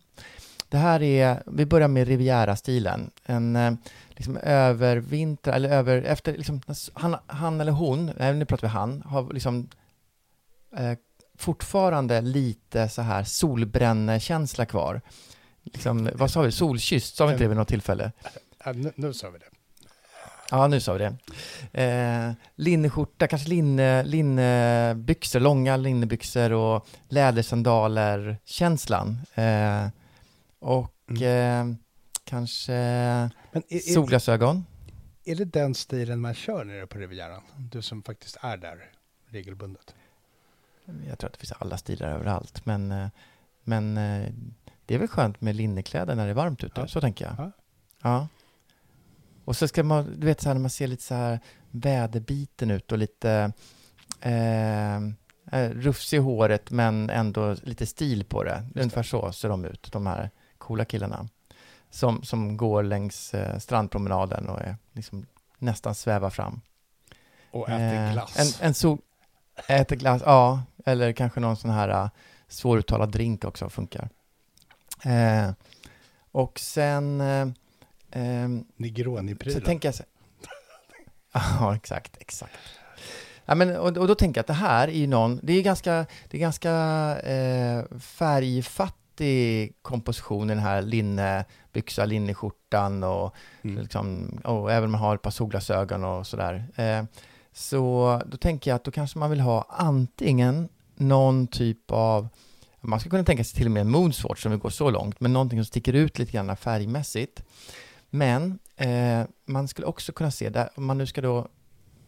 [0.70, 3.12] Det här är, vi börjar med Riviera-stilen.
[3.26, 3.74] En eh,
[4.10, 6.62] liksom övervinter, eller över, efter, liksom,
[6.94, 9.68] han, han eller hon, nu pratar vi han, har liksom
[10.78, 10.98] eh,
[11.38, 15.02] fortfarande lite så här solbrännekänsla kvar.
[15.64, 16.52] Liksom, vad sa vi?
[16.52, 18.12] Solkysst, sa vi inte det vid något tillfälle?
[18.66, 19.46] Ja, nu, nu sa vi det.
[20.52, 21.16] Ja, nu sa vi det.
[21.84, 29.22] Eh, linneskjorta, kanske linne, linnebyxor, långa linnebyxor och lädersandaler, känslan.
[29.36, 29.88] Eh,
[30.60, 31.66] och eh,
[32.24, 34.66] kanske Men är, är, solglasögon.
[35.26, 37.42] är det den stilen man kör nere på Rivieran?
[37.58, 38.92] Du som faktiskt är där
[39.30, 39.96] regelbundet.
[41.08, 43.08] Jag tror att det finns alla stilar överallt, men, eh,
[43.64, 44.30] men eh,
[44.86, 46.88] det är väl skönt med linnekläder när det är varmt ute, Ja.
[46.88, 47.36] så tänker jag.
[47.38, 47.52] Ja.
[48.02, 48.28] Ja.
[49.46, 51.40] Och så ska man, du vet så här när man ser lite så här
[51.72, 53.52] väderbiten ut och lite
[54.22, 54.96] eh,
[55.52, 58.64] eh, rufsig i håret men ändå lite stil på det.
[58.76, 61.28] Ungefär så ser de ut, de här coola killarna.
[61.90, 65.26] Som, som går längs eh, strandpromenaden och är liksom
[65.58, 66.62] nästan svävar fram.
[67.52, 68.60] Och äter Eh, glass.
[68.62, 68.98] En, en sol...
[69.68, 70.64] Äter glass, ja.
[70.86, 72.10] Eller kanske någon sån här uh,
[72.48, 74.10] svåruttalad drink också funkar.
[75.06, 75.52] Eh,
[76.32, 77.22] och sen...
[77.22, 77.48] Eh,
[78.14, 79.60] så Negroni-prylar.
[79.62, 80.04] tänker jag så
[81.34, 82.54] Ja, exakt, exakt.
[83.46, 85.62] Ja, men, och, och då tänker jag att det här är ju någon, det är
[85.62, 86.72] ganska, det är ganska
[87.20, 93.82] eh, färgfattigt svettig komposition i den här linnebyxa, linneskjortan och, Mm.
[93.82, 96.66] liksom, och även om man har ett par solglasögon och sådär.
[96.76, 97.04] Eh,
[97.54, 102.28] så då tänker jag att då kanske man vill ha antingen någon typ av
[102.82, 105.20] man skulle kunna tänka sig till och med en moonswatch om vi går så långt,
[105.20, 107.44] men någonting som sticker ut lite grann färgmässigt.
[108.10, 111.48] Men eh, man skulle också kunna se, där, om man nu ska då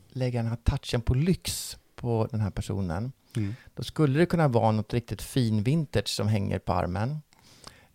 [0.09, 3.55] lägga den här touchen på lyx på den här personen, Mm.
[3.75, 7.09] då skulle det kunna vara något riktigt fin vintage som hänger på armen.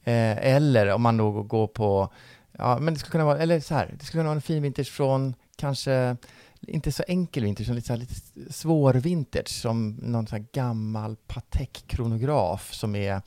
[0.04, 2.12] Eh, eller om man då går på,
[2.52, 4.62] ja men det skulle kunna vara, eller så här, det skulle kunna vara en fin
[4.62, 6.16] vintage från kanske
[6.66, 11.16] inte så enkel vintage, utan lite, så här, lite svår vintage som någon så gammal
[11.27, 13.23] Patek kronograf som är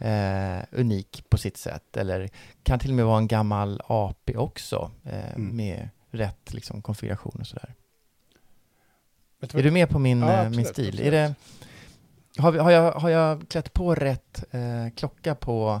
[0.00, 1.96] eh, unik på sitt sätt.
[1.96, 2.30] Eller
[2.62, 5.56] kan till och med vara en gammal AP också eh, Mm.
[5.56, 7.74] med rätt liksom, konfiguration och sådär.
[9.40, 10.88] Är du med på min, Ja, eh, absolut, min stil?
[10.88, 11.06] absolut.
[11.06, 11.34] Är det,
[12.42, 15.80] har, vi, har, jag, har jag klätt på rätt eh, klocka på...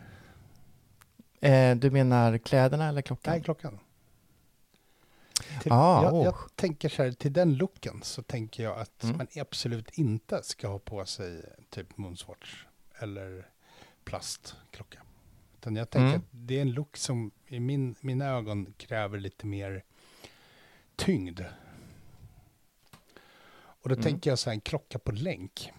[1.41, 3.33] Eh, du menar kläderna eller klockan?
[3.33, 3.79] Nej, klockan.
[5.61, 6.23] Till, Ah, jag, oh.
[6.25, 9.17] jag tänker så här, till den looken så tänker jag att Mm.
[9.17, 12.65] man absolut inte ska ha på sig typ Moonswatch
[12.99, 13.47] eller
[14.03, 14.99] plastklocka.
[15.57, 16.19] Utan jag tänker Mm.
[16.19, 19.83] att det är en look som i min, mina ögon kräver lite mer
[20.95, 21.41] tyngd.
[23.53, 24.03] Och då Mm.
[24.03, 25.71] tänker jag så här, en klocka på länk.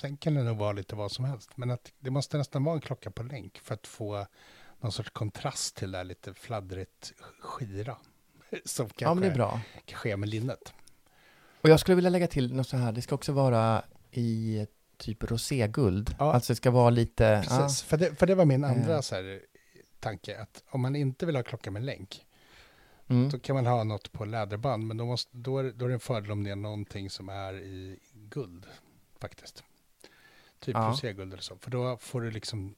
[0.00, 1.50] Sen kan det nog vara lite vad som helst.
[1.56, 4.26] Men att det måste nästan vara en klocka på länk för att få
[4.84, 7.96] någon sorts kontrast till det här lite fladdrigt skira.
[8.64, 9.60] Som kanske Ja, men det är bra.
[9.84, 10.74] kan ske med linnet.
[11.60, 14.66] Och jag skulle vilja lägga till något så här, det ska också vara i
[14.96, 16.14] typ roséguld.
[16.18, 16.32] Ja.
[16.32, 17.44] Alltså det ska vara lite...
[17.48, 19.00] Precis, för, det, för det var min andra Eh.
[19.00, 19.40] så här,
[20.00, 20.40] tanke.
[20.40, 22.26] Att om man inte vill ha klocka med länk,
[23.06, 23.28] mm.
[23.30, 24.86] då kan man ha något på läderband.
[24.86, 27.28] Men då, måste, då, är, då är det en fördel om det är någonting som
[27.28, 28.66] är i guld,
[29.20, 29.64] faktiskt.
[30.60, 30.88] Typ Ja.
[30.90, 31.56] roséguld eller så.
[31.56, 32.74] För då får du liksom,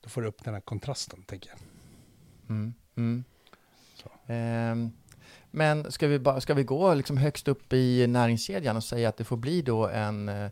[0.00, 1.58] då får du upp den här kontrasten, tänker jag.
[2.50, 2.74] Mm.
[2.96, 3.24] Mm.
[4.26, 4.90] Ehm,
[5.50, 9.16] men ska vi, bara, ska vi gå liksom högst upp i näringskedjan och säga att
[9.16, 10.50] det får bli då en eh,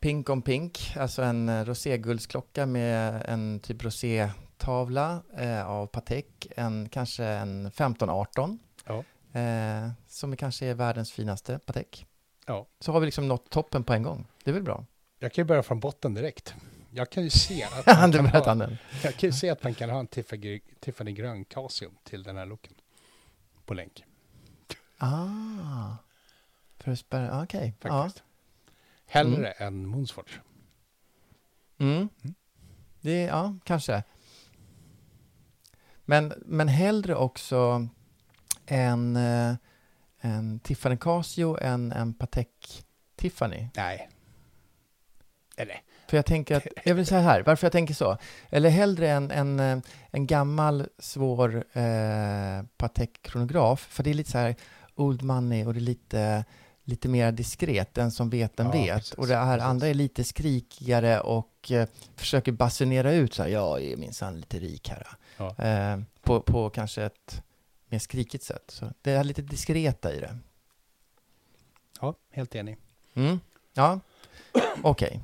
[0.00, 6.88] Pink on Pink, alltså en eh, roséguldsklocka med en typ rosétavla eh, av Patek, en,
[6.88, 9.04] kanske en 1518, Ja.
[9.40, 12.06] eh, som kanske är världens finaste Patek.
[12.46, 12.66] Ja.
[12.80, 14.26] Så har vi liksom nått toppen på en gång.
[14.44, 14.84] Det är väl bra?
[15.18, 16.54] Jag kan ju börja från botten direkt.
[16.90, 18.78] Jag kan ju se att du kan, ha, den.
[19.02, 22.36] jag kan ju se att man kan ha en Tiffany, Tiffany grön Casio till den
[22.36, 22.74] här looken.
[23.64, 24.04] På länk,
[24.98, 25.96] Ah,
[26.78, 27.74] för att spärra, okej.
[27.82, 28.02] Ja.
[28.02, 28.24] faktiskt.
[29.06, 30.38] Hellre än Moonswatch.
[31.78, 32.08] Mm.
[33.00, 34.02] Det, ja, kanske.
[36.04, 37.88] Men, men hellre också
[38.66, 39.54] en, eh,
[40.20, 42.84] en Tiffany Casio än en Patek
[43.16, 43.68] Tiffany.
[43.76, 44.08] Nej.
[45.56, 48.18] Eller, För jag tänker att, jag vill säga här, varför jag tänker så.
[48.48, 49.78] Eller hellre en, en, eh,
[50.10, 54.54] en gammal svår eh, Patek kronograf, för det är lite så här
[54.94, 56.44] old money och det är lite,
[56.84, 58.96] lite mer diskret, den som vet den Ja, vet.
[58.96, 59.68] precis, och det här precis.
[59.68, 64.58] andra är lite skrikigare och eh, försöker basunera ut så här, jag är minsann lite
[64.58, 65.06] rik här.
[65.36, 65.64] Ja.
[65.64, 67.42] Eh, på, på kanske ett
[67.88, 68.64] mer skrikigt sätt.
[68.68, 70.38] Så det är lite diskreta i det.
[72.00, 72.76] ja, helt enig.
[73.14, 73.40] Mm.
[73.74, 74.00] Ja,
[74.82, 75.20] okej.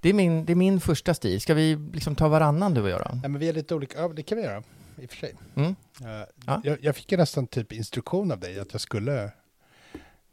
[0.00, 1.40] Det, är min, det är min första stil.
[1.40, 3.10] Ska vi liksom ta varannan du och jag då?
[3.12, 4.00] Nej, men vi är lite olika.
[4.00, 4.62] Ja, det kan vi göra,
[4.96, 5.34] i och för sig.
[5.54, 5.76] Mm.
[6.00, 6.60] Eh, Ja.
[6.64, 9.32] jag, jag fick ju nästan typ instruktion av dig att jag skulle...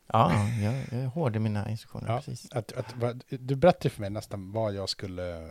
[0.08, 0.32] Ja,
[0.64, 2.08] jag, jag är hård i mina instruktioner.
[2.08, 2.52] Ja, Precis.
[2.52, 5.50] att, att, vad- du berättade för mig nästan vad jag skulle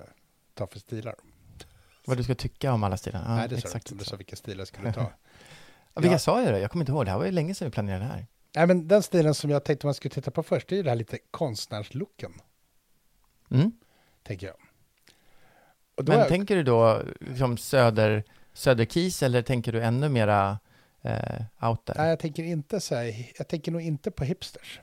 [0.55, 1.15] ta för stilar.
[2.07, 3.23] Vad du ska tycka om alla stilar.
[3.29, 4.05] Ja, Nej, det sa du exakt inte.
[4.05, 5.01] Du sa vilka stilar jag skulle ta.
[5.95, 6.59] Ja, vilka sa jag då?
[6.59, 7.05] Jag kommer inte ihåg.
[7.05, 8.27] Det här var ju länge sedan vi planerade det här.
[8.57, 10.83] Nej, men den stilen som jag tänkte man skulle titta på först, det är ju
[10.83, 12.33] det här lite konstnärslooken,
[13.51, 13.73] Mm.
[14.25, 14.57] Tänker jag.
[16.07, 20.59] Men är, tänker du då liksom söder, söderkis eller tänker du ännu mera
[21.03, 21.99] eh, out there.
[22.01, 24.81] Nej, jag tänker inte så här, jag tänker nog inte på hipsters.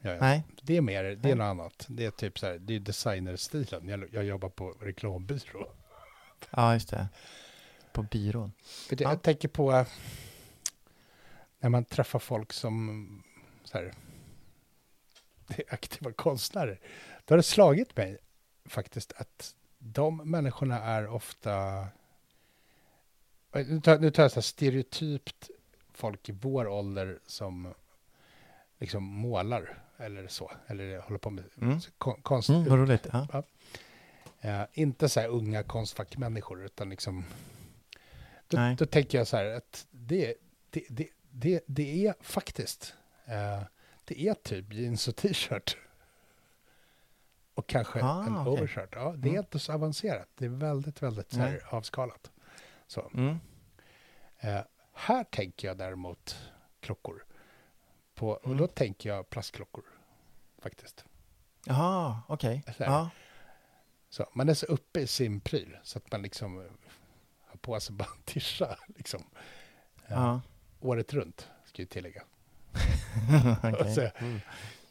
[0.00, 0.16] Ja, ja.
[0.20, 0.42] Nej.
[0.62, 1.34] Det är mer, det är Nej.
[1.34, 1.86] något annat.
[1.88, 3.88] Det är typ så här, det är designerstilen.
[3.88, 5.72] Jag, jag jobbar på reklambyrå.
[6.50, 7.08] Ja, just det.
[7.92, 8.52] På byrån.
[8.88, 9.10] För det, Ja.
[9.10, 9.86] Jag tänker på eh,
[11.60, 13.08] när man träffar folk som
[13.64, 13.94] så här,
[15.46, 16.80] det är aktiva konstnärer.
[17.24, 18.18] Då har det slagit mig
[18.68, 21.86] faktiskt att de människorna är ofta...
[23.52, 25.50] Nu tar, nu tar jag så här stereotypt
[25.92, 27.74] folk i vår ålder som
[28.78, 30.52] liksom målar eller så.
[30.66, 31.80] Eller håller på med Mm.
[31.98, 32.48] kon, konst.
[32.48, 33.06] Mm, vad roligt.
[33.12, 33.42] Ja.
[34.40, 37.24] Eh, inte så här unga konstfackmänniskor, utan liksom...
[38.48, 38.76] Då, Nej.
[38.76, 40.34] då tänker jag så här att det,
[40.70, 42.94] det, det, det, det är faktiskt,
[43.24, 43.62] eh,
[44.04, 45.76] det är typ jeans och t-shirt.
[47.56, 48.52] Och kanske Ah, en okej.
[48.52, 48.88] overshirt.
[48.92, 49.40] Ja, det är Mm.
[49.44, 50.28] inte så avancerat.
[50.34, 52.30] Det är väldigt, väldigt så här avskalat.
[52.86, 53.10] Så.
[53.14, 53.38] Mm.
[54.38, 54.60] Eh,
[54.92, 56.36] här tänker jag däremot
[56.80, 57.24] klockor.
[58.14, 58.58] På, och Mm.
[58.58, 59.84] då tänker jag plastklockor.
[60.58, 61.04] Faktiskt.
[61.66, 62.62] Jaha, okej.
[62.66, 62.74] Här.
[62.86, 63.10] Ja.
[64.08, 66.66] Så, man är så uppe i sin pryl så att man liksom eh,
[67.46, 69.24] har på sig bara en tischa liksom,
[70.08, 70.40] Ja.
[70.80, 72.22] året runt, ska jag tillägga.
[73.74, 73.94] Okej.
[73.94, 74.10] Så,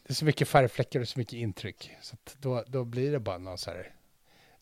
[0.08, 1.91] det är så mycket färgfläckar och så mycket intryck.
[2.01, 3.95] Så då, då blir det bara någon så här...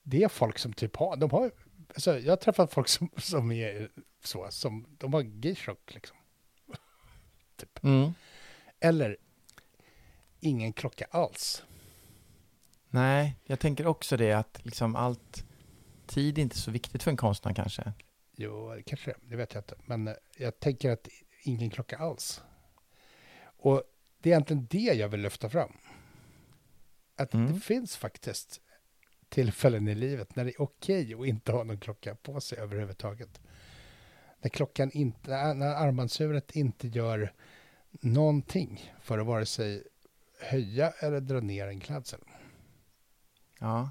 [0.03, 1.15] Det är folk som typ har...
[1.15, 1.51] De har
[1.87, 3.89] alltså, jag har träffat folk som, som är
[4.23, 6.17] så, som de har G-Shock liksom.
[7.55, 7.83] typ.
[7.83, 8.13] Mm.
[8.79, 9.17] Eller
[10.39, 11.63] ingen klocka alls.
[12.89, 15.45] Nej, jag tänker också det att liksom allt
[16.05, 17.93] tid är inte så viktigt för en konstnär kanske.
[18.35, 19.17] Jo, kanske det.
[19.21, 19.75] Det vet jag inte.
[19.85, 21.07] Men eh, jag tänker att
[21.43, 22.43] ingen klocka alls.
[23.57, 23.83] Och
[24.23, 25.71] det är egentligen det jag vill lyfta fram.
[27.15, 27.53] Att Mm.
[27.53, 28.61] det finns faktiskt
[29.29, 33.41] tillfällen i livet när det är okej att inte ha någon klocka på sig överhuvudtaget.
[34.41, 37.33] När klockan inte, när armbandsuret inte gör
[37.91, 39.83] någonting för att vare sig
[40.41, 42.19] höja eller dra ner en klädsel.
[43.59, 43.89] Ja.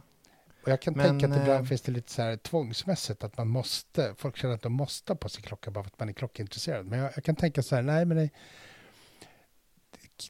[0.62, 3.36] Och jag kan Men, tänka att ibland eh, finns det lite så här tvångsmässigt att
[3.36, 6.08] man måste, folk känner att de måste ha på sig klocka bara för att man
[6.08, 6.86] är klockintresserad.
[6.86, 8.30] Men jag, jag kan tänka så här, nej men det,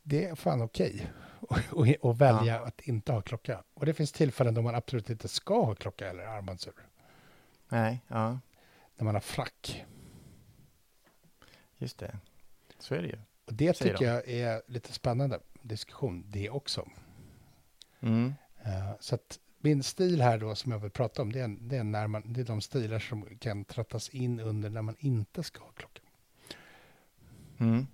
[0.02, 1.10] det är fan okej
[1.48, 3.64] att och, och välja att inte ha klocka.
[3.74, 6.74] Och det finns tillfällen då man absolut inte ska ha klocka eller armbandsur.
[7.68, 8.38] Nej, ja.
[8.96, 9.84] När man har frack.
[11.78, 12.18] Just det.
[12.78, 13.18] Så är det ju.
[13.44, 16.88] Och det Säger tycker jag är lite spännande diskussion, det också.
[18.00, 18.34] Mm.
[18.64, 21.76] Eh, så att min stil här då som jag vill prata om, det är, det
[21.76, 25.42] är, när man, det är de stilar som kan trattas in under när man inte
[25.42, 26.02] ska ha klocka.
[27.58, 27.86] Mm.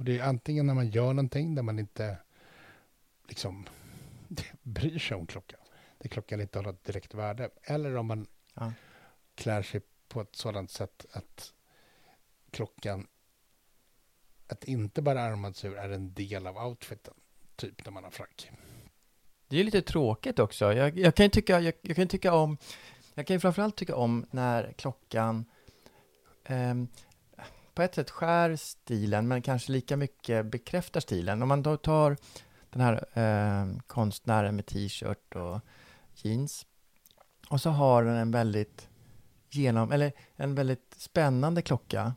[0.00, 2.18] Och det är antingen när man gör någonting där man inte
[3.28, 3.66] liksom
[4.62, 5.60] bryr sig om klockan.
[5.98, 7.50] Där klockan inte har något direkt värde.
[7.62, 8.72] Eller om man Ja.
[9.34, 11.52] klär sig på ett sådant sätt att
[12.50, 13.06] klockan,
[14.46, 17.14] att inte bara armbandsur är en del av outfiten.
[17.56, 18.50] Typ när man har frack.
[19.48, 20.72] Det är lite tråkigt också.
[20.72, 22.56] Jag, jag kan ju tycka, jag, jag kan tycka om,
[23.14, 25.44] jag kan ju framförallt tycka om när klockan
[26.44, 26.88] ehm,
[27.80, 31.42] på ett sätt skär stilen, men kanske lika mycket bekräftar stilen.
[31.42, 32.16] Om man då tar
[32.70, 35.60] den här eh, konstnären med t-shirt och
[36.14, 36.66] jeans
[37.48, 38.88] och så har den en väldigt
[39.50, 42.14] genom, eller en väldigt spännande klocka.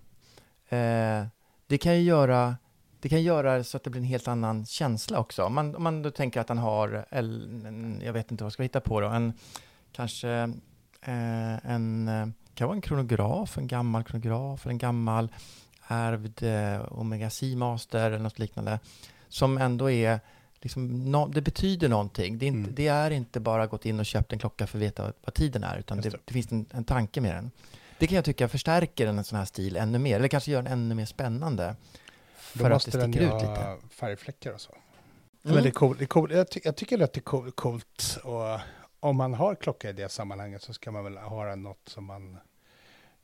[0.70, 1.26] Eh,
[1.68, 2.56] det kan ju göra
[3.00, 5.44] det kan göra så att det blir en helt annan känsla också.
[5.44, 8.54] Om man, om man då tänker att han har, eller, jag vet inte vad jag
[8.54, 9.34] ska hitta på då, en
[9.92, 10.30] kanske
[11.02, 15.30] eh, en, eh, kan vara en kronograf, en gammal kronograf, eller en gammal
[15.88, 18.80] ärvd eh, Omega Seamaster eller något liknande,
[19.30, 20.20] som ändå är
[20.62, 22.38] Liksom, no, det betyder någonting.
[22.38, 22.76] Det är, inte, Mm.
[22.76, 25.64] det är inte bara gått in och köpt en klocka för att veta vad, tiden
[25.64, 26.18] är, utan det, det.
[26.26, 27.52] det finns en, en tanke med den.
[28.00, 30.72] Det kan jag tycka förstärker en sån här stil ännu mer, eller kanske gör den
[30.74, 31.76] ännu mer spännande.
[32.54, 33.78] Då För att måste det den sticker ju ut lite.
[33.90, 34.72] färgfläckar och så.
[35.44, 35.56] Mm.
[35.56, 36.32] Men det är cool, det är cool.
[36.32, 38.60] Jag, ty jag tycker att det är cool, coolt och
[39.04, 42.38] om man har klocka i det sammanhanget så ska man väl ha något som man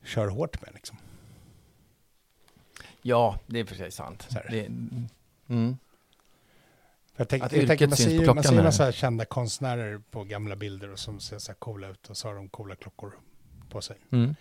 [0.04, 0.98] kör hårt med liksom.
[3.02, 4.26] Ja, det är precis sant.
[4.28, 4.46] Så här.
[4.50, 5.78] Det, mm.
[7.14, 10.24] För Jag, tänk, Att jag tänker, man ser på man ser massa kända konstnärer på
[10.24, 13.12] gamla bilder och som ser så här coola ut och så har de coola klockor
[13.68, 13.96] på sig.
[14.10, 14.24] Mm.
[14.24, 14.36] Men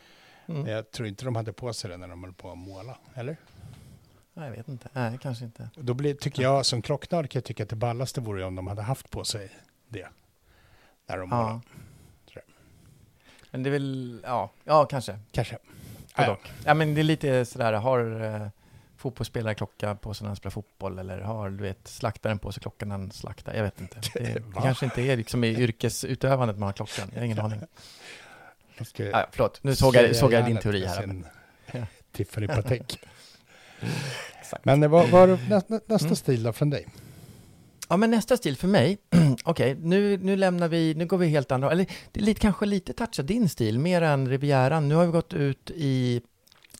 [0.55, 0.67] Mm.
[0.67, 3.37] Jag tror inte de hade på sig det när de höll på att måla, eller?
[4.33, 4.89] Nej, jag vet inte.
[4.93, 5.69] Nej, kanske inte.
[5.75, 8.67] Då blir, tycker jag som klocknörd kan jag tycka att det ballaste vore om de
[8.67, 9.49] hade haft på sig
[9.87, 10.07] det.
[11.09, 11.61] När de Ja.
[13.51, 15.19] Men det är väl, ja, ja kanske.
[15.31, 15.57] Kanske.
[16.15, 16.51] Ja, Ja, dock.
[16.65, 18.47] ja, men det är lite sådär, har eh,
[18.97, 22.61] fotbollsspelare klocka på sig när han spelar fotboll eller har, du vet, slaktaren på sig
[22.61, 23.53] klockan när han slaktar?
[23.53, 24.01] Jag vet inte.
[24.13, 27.09] Det, det kanske inte är liksom i yrkesutövandet man har klockan.
[27.13, 27.61] Jag har ingen aning.
[28.85, 31.23] ska Ja, förlåt, nu såg jag, såg jag din teori här.
[31.71, 31.85] Ja.
[32.11, 32.99] Tiffany Patek.
[34.63, 36.15] Men eh, vad du nä, nä, nästa Mm.
[36.15, 36.87] stil då från dig?
[37.89, 38.97] Ja, men nästa stil för mig,
[39.43, 42.65] okej, nu, nu lämnar vi, nu går vi helt andra, eller det är lite, kanske
[42.65, 44.89] lite toucha din stil, mer än Rivieran.
[44.89, 46.21] Nu har vi gått ut i,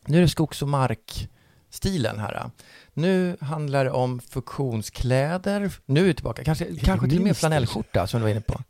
[0.06, 2.50] nu är det skogs och markstilen här.
[2.94, 7.40] Nu handlar det om funktionskläder, nu är vi tillbaka, kanske, kanske till och med stil?
[7.40, 8.60] flanellskärta som du var inne på.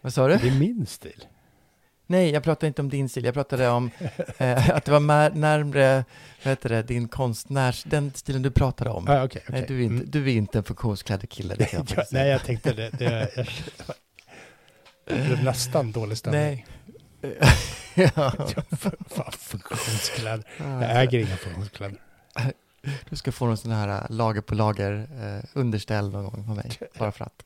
[0.00, 0.36] Vad sa du?
[0.36, 1.24] Det är min stil.
[2.06, 3.24] Nej, jag pratade inte om din stil.
[3.24, 3.90] Jag pratade om
[4.38, 6.04] eh, att det var närmre,
[6.44, 9.08] vad heter det, din konstnärs, den stilen du pratade om.
[9.08, 11.54] Ah, okay, Nej, du är, inte, du är inte en funktionsklädd kille.
[11.54, 12.90] Det jag ja, faktiskt nej, jag tänkte det.
[12.90, 13.04] Det,
[13.36, 13.46] jag,
[15.04, 16.42] det är nästan dålig stämning.
[16.42, 16.66] Nej.
[18.16, 18.32] ja.
[19.08, 20.44] Fan, funktionskläder.
[20.58, 21.98] Jag äger inga funktionskläder.
[23.10, 26.56] Du ska få någon sån här äh, lager på lager eh, underställ någon gång av
[26.56, 27.44] mig, bara för att.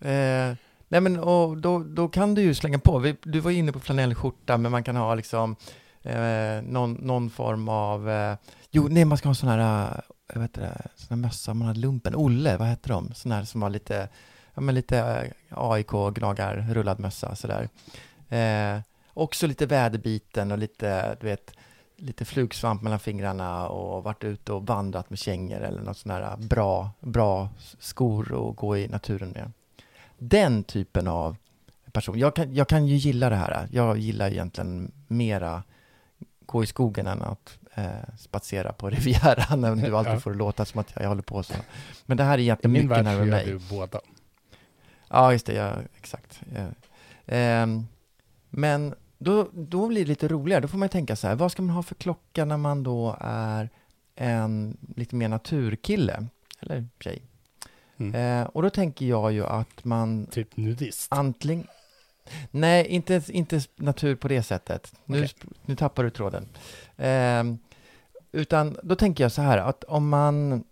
[0.00, 0.56] Eh,
[0.92, 3.80] nej men och då, då kan du ju slänga på, Vi, du var inne på
[3.80, 5.56] flanellskjorta, men man kan ha liksom
[6.02, 8.36] eh, någon, någon form av, eh,
[8.70, 11.68] jo nej man ska ha sån här, jag vad heter det, sån här mössa, man
[11.68, 13.14] har lumpen, Olle, vad heter de?
[13.14, 14.08] Sån här som har lite,
[14.54, 17.68] ja men lite eh, AIK, gnagar, rullad mössa sådär.
[18.28, 18.80] Eh,
[19.14, 21.54] också lite väderbiten och lite, du vet,
[21.96, 26.36] lite flugsvamp mellan fingrarna och varit ute och vandrat med kängor eller något sån här
[26.36, 29.52] bra, bra skor att gå i naturen med.
[30.28, 31.36] Den typen av
[31.92, 32.18] person.
[32.18, 33.68] Jag kan, jag kan ju gilla det här.
[33.72, 35.62] Jag gillar egentligen mera
[36.46, 37.86] gå i skogen än att eh,
[38.18, 40.20] spatsera på Rivieran, även om du alltid Ja.
[40.20, 41.54] får det låta som att jag håller på så.
[42.06, 43.46] Men det här är I egentligen min mycket värld så närmare gör mig.
[43.46, 44.00] du båda.
[45.08, 45.54] Ja, just det.
[45.54, 46.40] Ja, exakt.
[46.54, 46.66] Ja.
[47.26, 47.86] Ehm,
[48.50, 50.60] men då, då blir det lite roligare.
[50.60, 52.82] Då får man ju tänka så här, vad ska man ha för klocka när man
[52.82, 53.70] då är
[54.14, 56.26] en lite mer naturkille?
[56.60, 57.22] Eller tjej.
[57.98, 58.40] Mm.
[58.40, 61.06] Eh, och då tänker jag ju att man Typ nudist.
[61.10, 61.66] antingen...
[62.50, 64.92] Nej, inte, inte natur på det sättet.
[65.04, 66.48] Nu, sp- nu tappar du tråden.
[66.96, 67.58] Ehm,
[68.32, 70.64] utan då tänker jag så här, att om man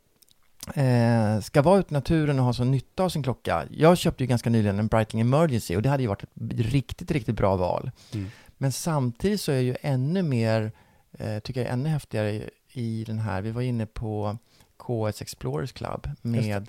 [0.74, 3.64] eh, ska vara ute i naturen och ha så nytta av sin klocka.
[3.70, 7.10] Jag köpte ju ganska nyligen en Breitling Emergency och det hade ju varit ett riktigt,
[7.10, 7.90] riktigt bra val.
[8.14, 8.30] Mm.
[8.58, 10.72] Men samtidigt så är jag ju ännu mer,
[11.12, 14.38] eh, tycker jag är ännu häftigare i, i den här, vi var inne på
[14.76, 16.66] KS Explorers Club med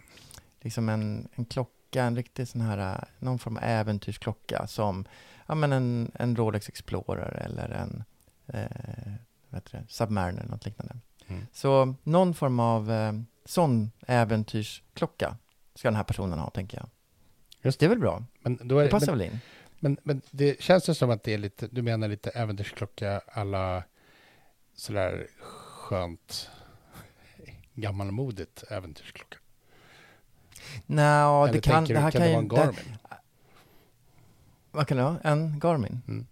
[0.62, 5.05] liksom en, en klocka, en riktig sån här, eh, någon form av äventyrsklocka som,
[5.47, 8.03] ja men en, en Rolex Explorer eller en,
[8.47, 9.14] eh,
[9.49, 10.97] vad heter det, Submariner eller något liknande.
[11.28, 11.47] Mm.
[11.53, 13.14] Så någon form av eh,
[13.45, 15.38] sån äventyrsklocka
[15.76, 16.89] ska den här personen ha, tänker jag.
[17.62, 18.24] Just Det är väl bra?
[18.39, 19.39] Men, då är, Det passar men, väl in?
[19.80, 23.84] men, men det känns det som att det är lite, du menar lite äventyrsklocka alla
[24.76, 26.49] sådär skönt
[27.74, 29.38] gammalmodigt äventyrsklocka?
[30.86, 31.01] Nå,
[31.43, 32.97] Eller det kan, tänker det du, här kan kan det vara en det- Garmin?
[34.72, 35.19] Vad kan det vara?
[35.24, 36.01] En Garmin?
[36.07, 36.28] Mm.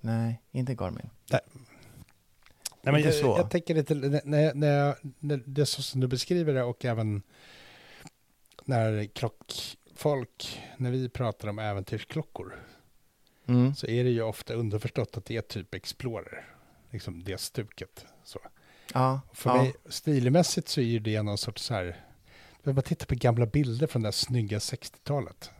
[0.00, 1.10] Nej, inte Garmin.
[1.30, 1.40] Nej,
[2.82, 3.26] men Inte jag, så.
[3.38, 6.84] jag tänker lite, när, när, jag, när det är så som du beskriver det och
[6.84, 7.22] även
[8.64, 12.54] när klockfolk, när vi pratar om äventyrsklockor,
[13.46, 13.74] Mm.
[13.74, 16.44] så är det ju ofta underförstått att det är typ Explorer,
[16.90, 18.06] liksom det stuket.
[18.24, 18.40] Så.
[18.94, 19.56] Ja, För ja.
[19.56, 22.04] mig, stilmässigt så är ju det någon sorts så här,
[22.62, 25.50] jag bara titta på gamla bilder från det här snygga 60-talet.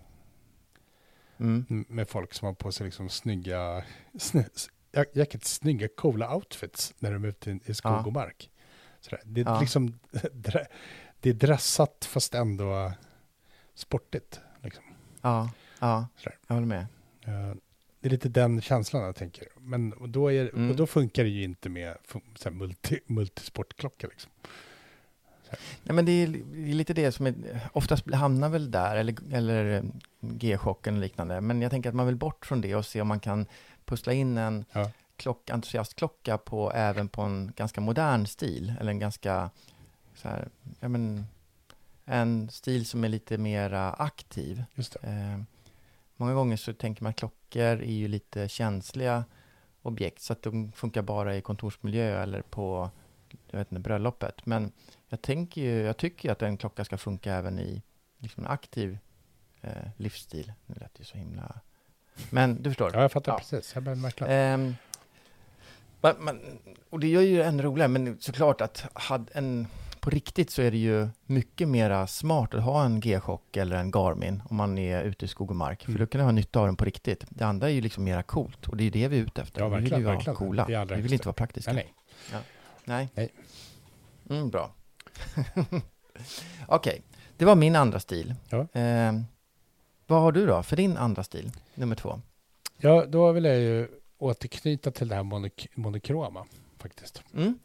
[1.38, 1.84] Mm.
[1.88, 3.84] Med folk som har på sig liksom snygga,
[4.18, 4.44] sny,
[4.92, 8.04] jä- jäkligt snygga, coola outfits när de är ute i, skog Ja.
[8.06, 8.50] och mark.
[9.00, 9.20] Så där.
[9.24, 9.60] Det, är Ja.
[9.60, 9.98] liksom,
[11.20, 12.92] det är dressat fast ändå
[13.74, 14.40] sportigt.
[14.62, 14.84] Liksom.
[15.22, 15.50] Ja,
[15.80, 16.38] ja, Sådär.
[16.46, 16.86] jag håller med.
[18.00, 19.48] Det är lite den känslan jag tänker.
[19.60, 20.70] Men och då, är, Mm.
[20.70, 24.06] och då funkar det ju inte med fu- så här multi, multisportklocka.
[24.06, 24.30] Liksom.
[25.82, 27.34] Nej, men det är, det är lite det som är,
[27.72, 29.82] oftast hamnar väl där, eller, eller eh,
[30.20, 31.40] G-chocken och liknande.
[31.40, 33.46] Men jag tänker att man vill bort från det och se om man kan
[33.84, 34.90] pussla in en Ja.
[35.16, 39.50] klock, entusiastklocka på, även på en ganska modern stil, eller en ganska,
[40.14, 40.48] så här,
[40.80, 41.26] ja men,
[42.04, 44.64] en stil som är lite mera aktiv.
[45.02, 45.42] Eh,
[46.16, 49.24] många gånger så tänker man att klockor är ju lite känsliga
[49.82, 52.90] objekt, så att de funkar bara i kontorsmiljö eller på
[53.50, 54.46] jag vet inte, bröllopet.
[54.46, 54.72] Men
[55.12, 57.82] jag, tänker ju, jag tycker ju att en klocka ska funka även i
[58.18, 58.98] liksom en aktiv
[59.60, 60.52] eh, livsstil.
[60.66, 61.60] Nu lät det så himla...
[62.30, 62.90] Men du förstår.
[62.94, 63.38] Ja, jag fattar Ja.
[63.38, 63.74] precis.
[63.74, 64.32] Jag menar verkligen.
[64.32, 64.74] Ehm,
[66.18, 66.40] men,
[66.90, 69.66] och det gör ju det ännu roligare, men såklart att had en,
[70.00, 73.90] på riktigt så är det ju mycket mera smart att ha en G-chock eller en
[73.90, 75.92] Garmin om man är ute i skog och mark, Mm.
[75.94, 77.24] för då kan du ha nytta av den på riktigt.
[77.28, 79.42] Det andra är ju liksom mera coolt och det är ju det vi är ute
[79.42, 79.60] efter.
[79.60, 80.36] Ja, vi vill verkligen, ju vara verkligen.
[80.36, 81.72] coola, vi vill inte vara praktiska.
[81.72, 81.94] nej,
[82.32, 82.42] nej.
[82.84, 83.08] Nej.
[83.14, 83.32] Nej.
[84.30, 84.72] Mm, bra.
[86.66, 87.02] Okej,
[87.36, 88.34] det var min andra stil.
[88.48, 88.66] Ja.
[88.72, 89.24] Ehm,
[90.06, 92.20] vad har du då för din andra stil, nummer två?
[92.76, 96.46] Ja, då vill jag ju återknyta till det här monok monokroma
[96.78, 97.22] faktiskt.
[97.34, 97.58] Mm.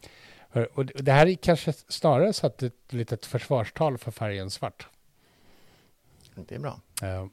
[0.74, 4.50] Och det här är kanske snarare så att det är ett litet försvarstal för färgen
[4.52, 4.88] svart.
[6.36, 6.80] Det är bra.
[7.04, 7.28] Uh,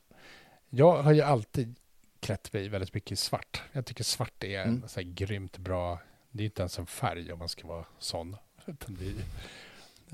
[0.69, 1.75] jag har ju alltid
[2.21, 3.63] klätt mig väldigt mycket i svart.
[3.73, 4.89] Jag tycker svart är mm.
[4.89, 5.99] så här grymt bra.
[6.31, 8.37] Det är inte ens en färg om man ska vara sån.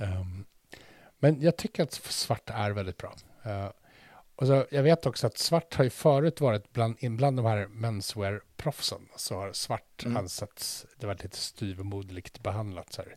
[0.01, 0.44] Um,
[1.18, 3.14] men jag tycker att svart är väldigt bra.
[3.46, 3.70] Uh,
[4.40, 7.66] och så, jag vet också att svart har ju förut varit bland, bland de här
[7.66, 10.16] menswear-proffsen så har svart mm.
[10.16, 12.92] ansetts, det var lite styvmoderligt behandlat.
[12.92, 13.16] Så här.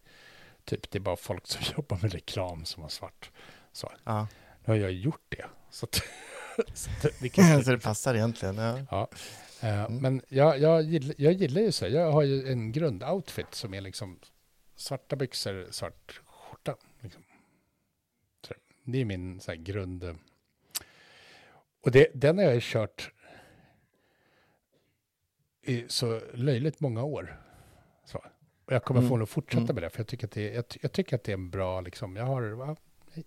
[0.65, 3.31] Typ det är bara folk som jobbar med reklam som har svart.
[3.71, 3.91] Så.
[4.03, 4.27] Ja.
[4.65, 5.45] Nu har jag gjort det.
[5.69, 5.95] Så, att,
[6.73, 7.63] så, det, kan...
[7.63, 8.57] så det passar egentligen.
[8.57, 8.79] Ja.
[8.91, 9.07] ja.
[9.63, 9.97] Uh, mm.
[9.97, 13.81] Men jag, jag, gillar, jag gillar ju så, jag har ju en grundoutfit som är
[13.81, 14.19] liksom
[14.75, 16.21] svarta byxor, svart.
[18.83, 20.15] Det är min så grund
[21.83, 23.11] och det, den har jag kört
[25.61, 27.41] i så löjligt många år.
[28.05, 28.17] Så.
[28.65, 29.21] Och jag kommer mm.
[29.21, 29.75] att fortsätta mm.
[29.75, 31.81] med det, för jag tycker att det, jag, jag, tycker att det är en bra,
[31.81, 32.75] liksom, jag har,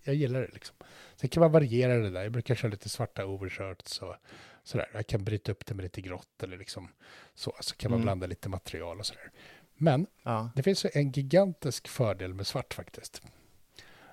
[0.03, 0.75] jag gillar det liksom.
[1.15, 4.15] Sen kan man variera det där, jag brukar köra lite svarta overshirts och
[4.63, 4.89] sådär.
[4.93, 6.89] Jag kan bryta upp det med lite grått eller liksom
[7.35, 8.05] så, så kan man mm.
[8.05, 9.31] blanda lite material och sådär.
[9.75, 10.49] Men ja.
[10.55, 13.21] det finns en gigantisk fördel med svart faktiskt.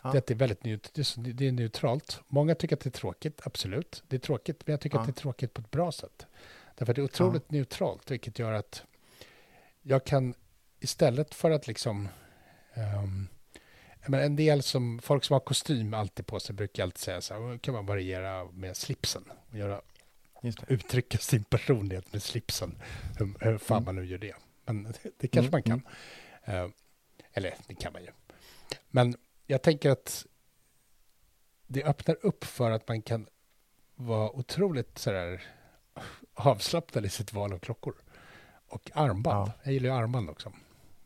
[0.05, 0.13] Ja.
[0.13, 0.63] Det, är väldigt
[1.17, 2.21] det är neutralt.
[2.29, 4.03] Många tycker att det är tråkigt, absolut.
[4.09, 5.01] Det är tråkigt, men jag tycker ja.
[5.01, 6.27] att det är tråkigt på ett bra sätt.
[6.75, 7.53] Därför att det är otroligt ja.
[7.57, 8.83] neutralt, vilket gör att
[9.83, 10.35] jag kan
[10.81, 12.09] istället för att liksom...
[12.75, 13.29] Um,
[14.07, 17.35] men en del som, folk som har kostym alltid på sig brukar alltid säga så
[17.35, 19.81] här, kan man variera med slipsen och göra,
[20.69, 22.83] uttrycka sin personlighet med slipsen.
[23.19, 23.85] Hur, hur fan mm.
[23.85, 24.35] man nu gör det.
[24.65, 25.51] Men det, det kanske mm.
[25.53, 25.83] man kan.
[26.45, 26.65] Mm.
[26.65, 26.71] Uh,
[27.33, 28.11] eller det kan man ju.
[28.91, 29.17] Men
[29.47, 30.27] jag tänker att
[31.67, 33.27] det öppnar upp för att man kan
[33.95, 35.43] vara otroligt sådär
[36.35, 37.95] avslappnad i sitt val av klockor.
[38.69, 39.49] Och armband.
[39.49, 39.53] Ja.
[39.63, 40.53] Jag gillar ju armband också.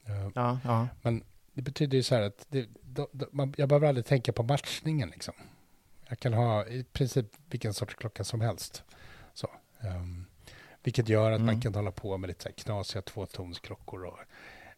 [0.07, 0.89] Eh, ja, ja.
[1.03, 4.32] Men det betyder ju så här att det, då, då, man, jag behöver aldrig tänka
[4.32, 5.11] på matchningen.
[5.11, 5.34] Liksom.
[6.09, 8.82] Jag kan ha i princip vilken sorts klocka som helst.
[9.34, 10.26] Så, um,
[10.82, 11.47] vilket gör att mm.
[11.47, 14.18] man kan hålla på med lite så här knasiga tvåtonsklockor och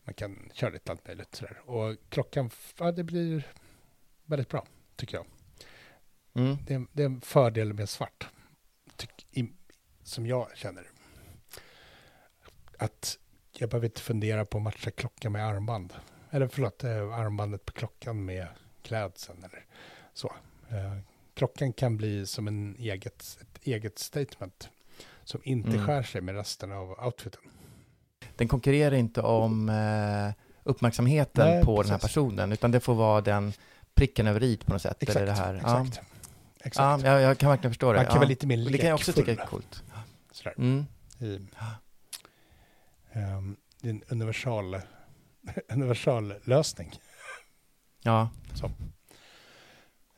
[0.05, 1.34] man kan köra lite allt möjligt.
[1.34, 1.61] Sådär.
[1.64, 3.53] Och klockan, ja, det blir
[4.24, 5.26] väldigt bra, tycker jag.
[6.34, 6.57] Mm.
[6.66, 8.28] Det, är, det, är, en fördel med svart,
[8.96, 9.53] tyck, i,
[10.03, 10.86] som jag känner.
[12.78, 13.18] Att
[13.53, 15.94] jag behöver inte fundera på att matcha klockan med armband.
[16.30, 18.48] Eller förlåt, eh, armbandet på klockan med
[18.82, 19.66] klädseln eller
[20.12, 20.34] så.
[20.68, 20.98] Eh,
[21.34, 24.70] klockan kan bli som en eget, ett eget statement
[25.24, 25.86] som inte mm.
[25.86, 27.40] skär sig med resten av outfiten
[28.36, 31.90] den konkurrerar inte om eh, uppmärksamheten Nej, på precis.
[31.90, 33.52] den här personen, utan det får vara den
[33.94, 34.96] pricken över i på något sätt.
[35.00, 35.54] Exakt, eller det här.
[35.54, 35.96] exakt.
[35.96, 36.02] Ja.
[36.64, 37.04] exakt.
[37.04, 37.98] Ja, jag, kan verkligen förstå det.
[37.98, 38.18] Man kan ja.
[38.18, 38.72] vara lite mer lekfull.
[38.72, 39.82] Det kan jag också tycka är coolt.
[40.32, 40.54] Sådär.
[40.58, 40.86] Mm.
[41.18, 41.34] I,
[43.14, 44.80] um, det är en universal,
[45.68, 46.92] universal lösning.
[48.02, 48.30] Ja.
[48.54, 48.66] Så.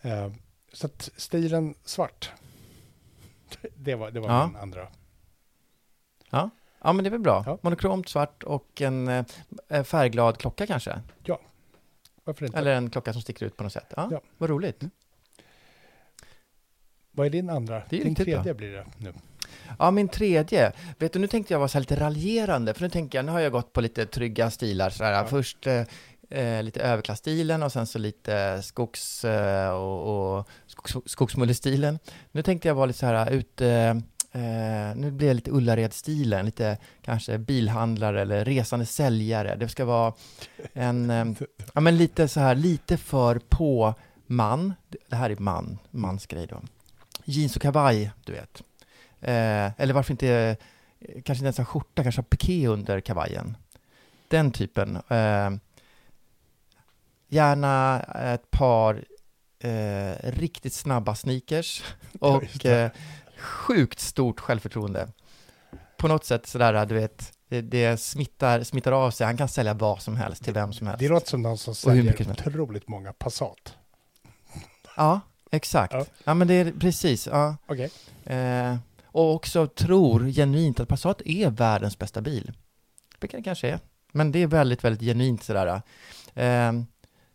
[0.08, 0.32] Uh,
[0.72, 2.32] så att stilen svart.
[3.76, 4.46] Det var, det var ja.
[4.46, 4.88] min andra.
[6.30, 6.50] Ja.
[6.84, 7.42] Ja, men det är väl bra.
[7.46, 7.58] Ja.
[7.60, 9.08] Monokromt svart och en
[9.68, 11.00] eh, färgglad klocka kanske?
[11.24, 11.40] Ja,
[12.24, 12.58] varför inte?
[12.58, 13.92] Eller en klocka som sticker ut på något sätt.
[13.96, 14.20] Ja, ja.
[14.38, 14.82] vad roligt.
[14.82, 14.90] Mm.
[17.10, 17.82] Vad är din andra?
[17.88, 18.54] Det är din tredje bra.
[18.54, 19.12] blir det nu.
[19.78, 20.72] Ja, min tredje.
[20.98, 23.40] Vet du, nu tänkte jag vara så lite raljerande, för nu tänker jag, nu har
[23.40, 24.90] jag gått på lite trygga stilar.
[24.90, 25.12] Så här.
[25.12, 25.26] Ja.
[25.26, 25.84] Först eh,
[26.30, 31.98] eh, lite överklassstilen och sen så lite skogs eh, och, och skogs, skogsmullestilen.
[32.32, 34.02] Nu tänkte jag vara lite så här ute
[34.34, 39.56] Eh, nu blir det lite Ullared-stilen, lite kanske bilhandlare eller resande säljare.
[39.56, 40.12] Det ska vara
[40.72, 41.26] en, eh,
[41.74, 43.94] ja men lite så här, lite för på
[44.26, 44.74] man.
[45.08, 46.62] Det här är man, mans grej då.
[47.24, 48.62] Jeans och kavaj, du vet.
[49.20, 50.56] Eh, eller varför inte, eh,
[51.22, 53.56] kanske inte ens en skjorta, kanske ha piké under kavajen.
[54.28, 54.96] Den typen.
[55.08, 55.50] Eh,
[57.28, 58.00] gärna
[58.34, 59.04] ett par
[59.58, 61.82] eh, riktigt snabba sneakers
[62.20, 62.44] och
[63.42, 65.08] sjukt stort självförtroende.
[65.96, 69.26] På något sätt sådär, du vet, det, det smittar, smittar av sig.
[69.26, 71.00] Han kan sälja vad som helst till vem som helst.
[71.00, 73.76] Det låter som någon som säljer otroligt många Passat.
[74.96, 75.20] Ja,
[75.50, 75.94] exakt.
[75.94, 77.26] Ja, ja men det är precis.
[77.26, 77.56] Ja.
[77.68, 77.88] Okay.
[78.24, 82.52] Eh, och också tror genuint att Passat är världens bästa bil.
[83.20, 83.78] Vilket det kanske är.
[84.12, 85.82] Men det är väldigt, väldigt genuint sådär.
[86.34, 86.72] Eh,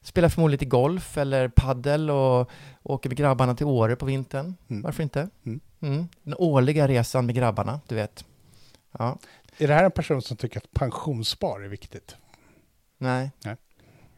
[0.01, 2.49] spelar förmodligen lite golf eller paddel och
[2.83, 4.55] åker med grabbarna till Åre på vintern.
[4.67, 4.81] Mm.
[4.81, 5.29] Varför inte?
[5.45, 5.59] Mm.
[5.81, 6.07] Mm.
[6.23, 8.25] Den årliga resan med grabbarna, du vet.
[8.91, 9.17] Ja.
[9.57, 12.15] Är det här en person som tycker att pensionsspar är viktigt?
[12.97, 13.55] Nej, Nej.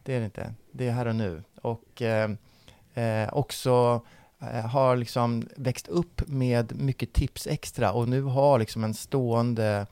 [0.02, 0.54] det är det inte.
[0.72, 1.42] Det är här och nu.
[1.62, 2.30] Och eh,
[2.94, 4.02] eh, också
[4.40, 9.86] eh, har liksom växt upp med mycket tips extra och nu har liksom en stående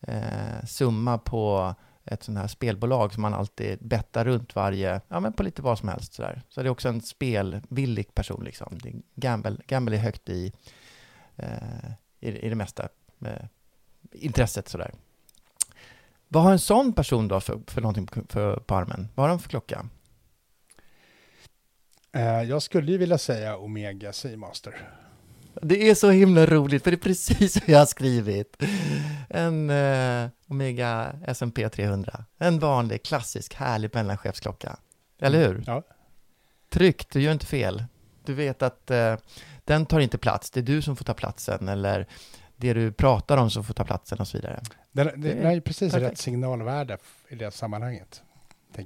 [0.00, 1.74] eh, summa på
[2.04, 5.78] ett sånt här spelbolag som man alltid bettar runt varje, ja men på lite vad
[5.78, 6.42] som helst sådär.
[6.48, 8.78] Så det är också en spelvillig person liksom.
[8.82, 10.52] Det är gamble, gamble är högt i,
[11.36, 11.90] eh,
[12.20, 12.88] i, i det mesta.
[13.24, 13.44] Eh,
[14.12, 14.94] intresset sådär.
[16.28, 19.08] Vad har en sån person då för, för någonting på, för, på armen?
[19.14, 19.88] Vad har de för klocka?
[22.12, 24.88] Eh, jag skulle ju vilja säga Omega Seamaster.
[25.62, 28.62] Det är så himla roligt, för det är precis vad jag har skrivit.
[29.28, 32.24] En eh, Omega SMP 300.
[32.38, 34.76] En vanlig, klassisk, härlig mellanchefsklocka.
[35.20, 35.64] Eller hur?
[35.66, 35.82] Ja.
[36.70, 37.84] Tryggt, du gör inte fel.
[38.24, 39.16] Du vet att eh,
[39.64, 42.06] den tar inte plats, det är du som får ta platsen, eller
[42.56, 44.60] det du pratar om som får ta platsen och så vidare.
[44.92, 46.12] Den, den, Det är precis perfekt.
[46.12, 46.98] rätt signalvärde
[47.28, 48.22] i det sammanhanget.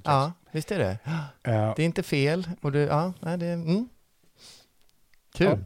[0.03, 0.97] Ja, visst är det.
[1.03, 1.53] jag.
[1.55, 3.89] Eh, Det är inte fel, och du, ja, nej, det mm.
[5.37, 5.63] Kul.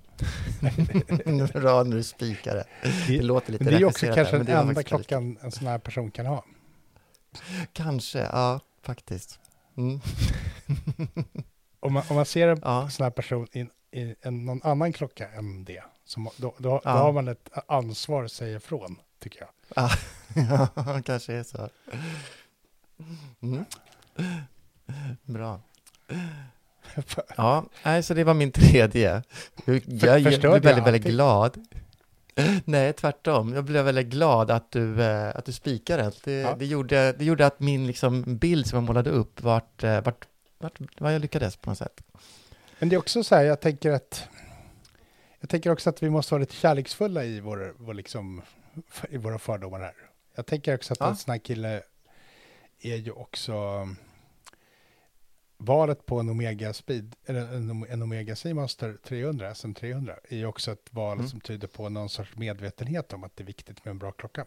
[1.54, 2.66] Bra när du spikar det.
[3.08, 6.12] Det låter lite det är också kanske där, den enda klockan en sån här person
[6.12, 6.46] kan ha.
[7.74, 9.40] Kanske, ja, faktiskt.
[9.78, 10.00] Mm.
[11.80, 12.90] Om man, om man ser en Ja.
[12.90, 13.60] sån här person i,
[14.02, 16.92] i en, någon annan klocka än det, så må- då, då, då Ja.
[16.92, 19.50] har man ett ansvar att säga ifrån, tycker jag.
[20.36, 20.68] Ja,
[21.06, 21.70] kanske är så.
[23.42, 23.66] Mm.
[25.24, 25.62] Bra.
[27.38, 29.24] Ja, nej, så det var min tredje.
[29.66, 31.66] Jag, jag, jag blev väldigt, väldigt glad.
[32.66, 33.54] Nej, tvärtom.
[33.54, 36.12] Jag blev väldigt glad att du, eh, att du spikade det.
[36.24, 36.56] Det, Ja.
[36.60, 40.28] det, gjorde, det gjorde att min liksom, bild som jag målade upp vart, eh, vart,
[40.60, 42.02] vart, vad jag lyckades på något sätt.
[42.80, 44.28] Men det är också så här, jag tänker att
[45.40, 48.42] jag tänker också att vi måste vara lite kärleksfulla i, vår, vår liksom,
[49.10, 49.94] i våra fördomar här.
[50.36, 51.10] Jag tänker också att Ja.
[51.10, 51.82] en sån här kille
[52.82, 53.88] är ju också
[55.66, 60.46] valet på en Omega Speed, eller en, en Omega Seamaster 300, SM 300, är ju
[60.46, 61.30] också ett val Mm.
[61.30, 64.46] som tyder på någon sorts medvetenhet om att det är viktigt med en bra klocka.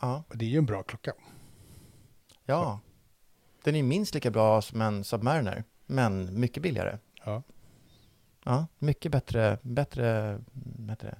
[0.00, 1.12] Ja, Och det är ju en bra klocka.
[2.44, 2.80] ja.
[3.64, 6.98] Den är minst lika bra som en Submariner, men mycket billigare.
[7.24, 7.42] Ja.
[8.44, 10.38] Ja, mycket bättre, bättre,
[10.78, 11.18] bättre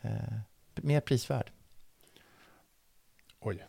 [0.00, 0.38] eh,
[0.74, 1.50] mer prisvärd.
[3.40, 3.64] Oj.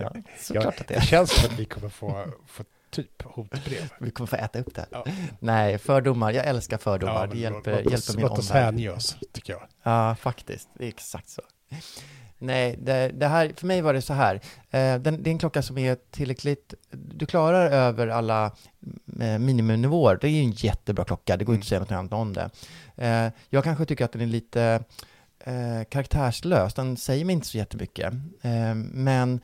[0.00, 1.00] Ja, såklart att det det är.
[1.00, 3.92] känns som att vi kommer få, få typ hotbrev.
[4.00, 4.86] Vi kommer få äta upp det.
[4.90, 5.04] Ja.
[5.40, 6.32] Nej, fördomar.
[6.32, 7.14] Jag älskar fördomar.
[7.20, 8.74] Ja, det hjälper, låt, hjälper min låt oss omvärld.
[8.74, 9.62] hänge oss, tycker jag.
[9.82, 10.68] Ja, faktiskt.
[10.74, 11.42] Det är exakt så.
[12.38, 14.34] Nej, det, det här, för mig var det så här.
[14.70, 16.74] Eh, den, det är en klocka som är tillräckligt...
[16.90, 18.44] Du klarar över alla
[19.20, 20.18] eh, miniminivåer.
[20.20, 21.36] Det är ju en jättebra klocka.
[21.36, 21.58] Det går Mm.
[21.58, 22.50] inte att säga något annat om det.
[22.96, 24.84] Eh, jag kanske tycker att den är lite
[25.46, 26.74] eh, karaktärslös.
[26.74, 28.12] Den säger mig inte så jättemycket.
[28.42, 29.40] Eh, men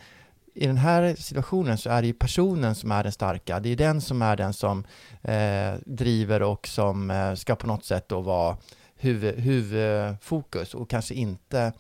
[0.54, 3.60] i den här situationen så är det ju personen som är den starka.
[3.60, 4.84] Det är den som är den som
[5.22, 8.56] eh, driver och som eh, ska på något sätt då vara
[8.96, 11.72] huvud, huvudfokus och kanske inte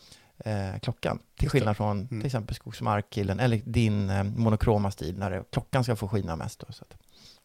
[0.44, 1.18] eh, klockan.
[1.38, 2.08] Till skillnad från Mm.
[2.08, 6.60] till exempel Skogsmarkkillen eller din eh, monokroma stil när det, klockan ska få skina mest.
[6.60, 6.96] Då, så att.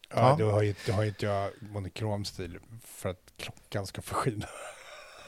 [0.08, 0.36] Ja, Ja.
[0.38, 4.46] Då har ju, då har ju inte jag monokrom stil för att klockan ska förskina.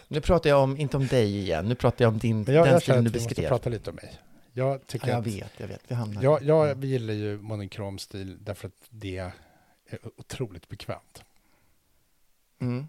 [0.08, 2.64] Nu pratar jag om, inte om dig igen, nu pratar jag om din, Men jag,
[2.66, 3.48] den jag stilen du beskrev.
[3.48, 4.18] prata lite om mig.
[4.52, 5.80] Jag tycker Ja, jag att vet, jag vet.
[5.88, 9.32] Vi hamnar jag, jag gillar ju monokrom stil därför att det är
[10.16, 11.22] otroligt bekvämt.
[12.60, 12.88] Mm.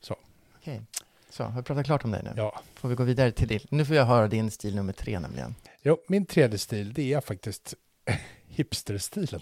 [0.00, 0.16] Så.
[0.56, 0.82] Okej.
[1.30, 2.30] Så, har vi pratat klart om dig nu?
[2.36, 2.60] Ja.
[2.74, 3.60] Får vi gå vidare till din?
[3.70, 5.54] Nu får jag höra din stil nummer tre nämligen.
[5.82, 7.74] Jo, min tredje stil, det är faktiskt
[8.48, 9.40] hipsterstilen.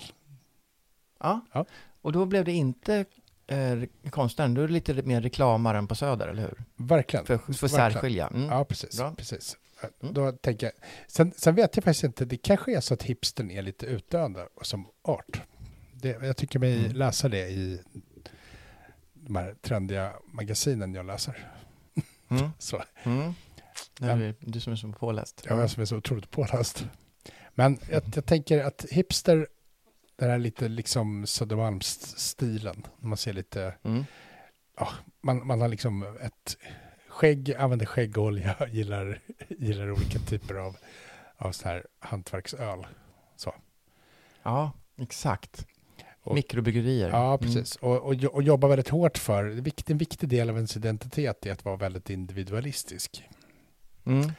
[1.19, 1.41] Ja.
[1.53, 1.65] Ja.
[2.03, 3.05] Och då blev det inte
[3.51, 6.65] eh, konstnären, då är lite mer reklamaren på Söder, eller hur?
[6.77, 7.27] Verkligen.
[7.27, 7.71] För, för Verkligen.
[7.93, 8.27] särskilja.
[8.29, 8.49] Mm.
[8.49, 8.99] Ja, precis.
[8.99, 9.15] Bra.
[9.15, 9.57] precis.
[10.03, 10.15] Mm.
[10.15, 10.73] Då tänker jag,
[11.09, 14.49] sen, sen vet jag faktiskt inte, det kanske är så att hipstern är lite utdöende
[14.63, 15.43] som art.
[15.93, 16.93] Det, jag tycker mig Mm.
[16.97, 17.81] läsa det i
[19.15, 21.49] de här trendiga magasinen jag läser.
[22.29, 22.51] Mm.
[22.59, 23.33] Så Mm.
[24.01, 24.15] Ja.
[24.17, 25.45] det du som är så påläst.
[25.49, 26.85] jag är som är så otroligt påläst.
[27.55, 29.49] Men jag, jag tänker att hipster,
[30.21, 34.05] den här lite liksom Södermalmsstilen, man ser lite, Mm.
[35.21, 36.57] man, man har liksom ett
[37.09, 40.77] skägg, använder skäggolja, gillar, gillar olika typer av,
[41.37, 42.87] av så här hantverksöl.
[44.43, 45.67] Ja, exakt.
[46.23, 47.09] Och- Mikrobryggerier.
[47.11, 47.77] Ja, precis.
[47.77, 50.57] Och, och, jo- och jobba väldigt hårt för, det är vikt- en viktig del av
[50.57, 53.29] ens identitet är att vara väldigt individualistisk.
[54.05, 54.31] Mm.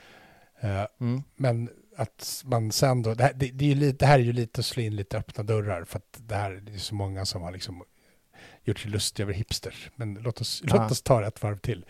[0.60, 1.24] Eh, Mm.
[1.36, 4.24] men att man sen då, det här, det, det, är ju lite, det här är
[4.24, 6.96] ju lite att slå in lite öppna dörrar för att det här det är så
[6.96, 7.84] många som har liksom
[8.64, 9.90] gjort sig lustiga över hipsters.
[9.96, 10.76] Men låt oss, Ja.
[10.76, 11.86] låt oss ta ett varv till.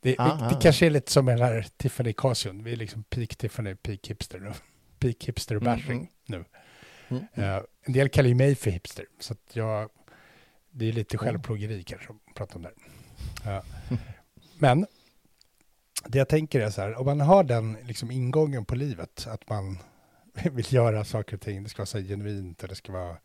[0.00, 0.58] Det, vi, det ja.
[0.62, 2.64] kanske är lite som den här Tiffany Casion.
[2.64, 4.52] Vi är liksom peak Tiffany, peak hipster nu.
[4.98, 6.08] Peak hipster Mm, bashing mm.
[6.26, 6.44] nu.
[7.08, 7.24] Mm.
[7.34, 9.90] Eh, en del kallar ju mig för hipster, så att jag,
[10.70, 11.24] det är lite Mm.
[11.24, 12.70] självplågeri kanske att prata om det.
[13.44, 13.52] här.
[13.54, 13.96] Ja.
[14.58, 14.86] Men
[16.08, 19.48] det jag tänker är så här, om man har den liksom ingången på livet, att
[19.50, 19.78] man
[20.52, 23.16] vill göra saker och ting, det ska vara så genuint, och det ska vara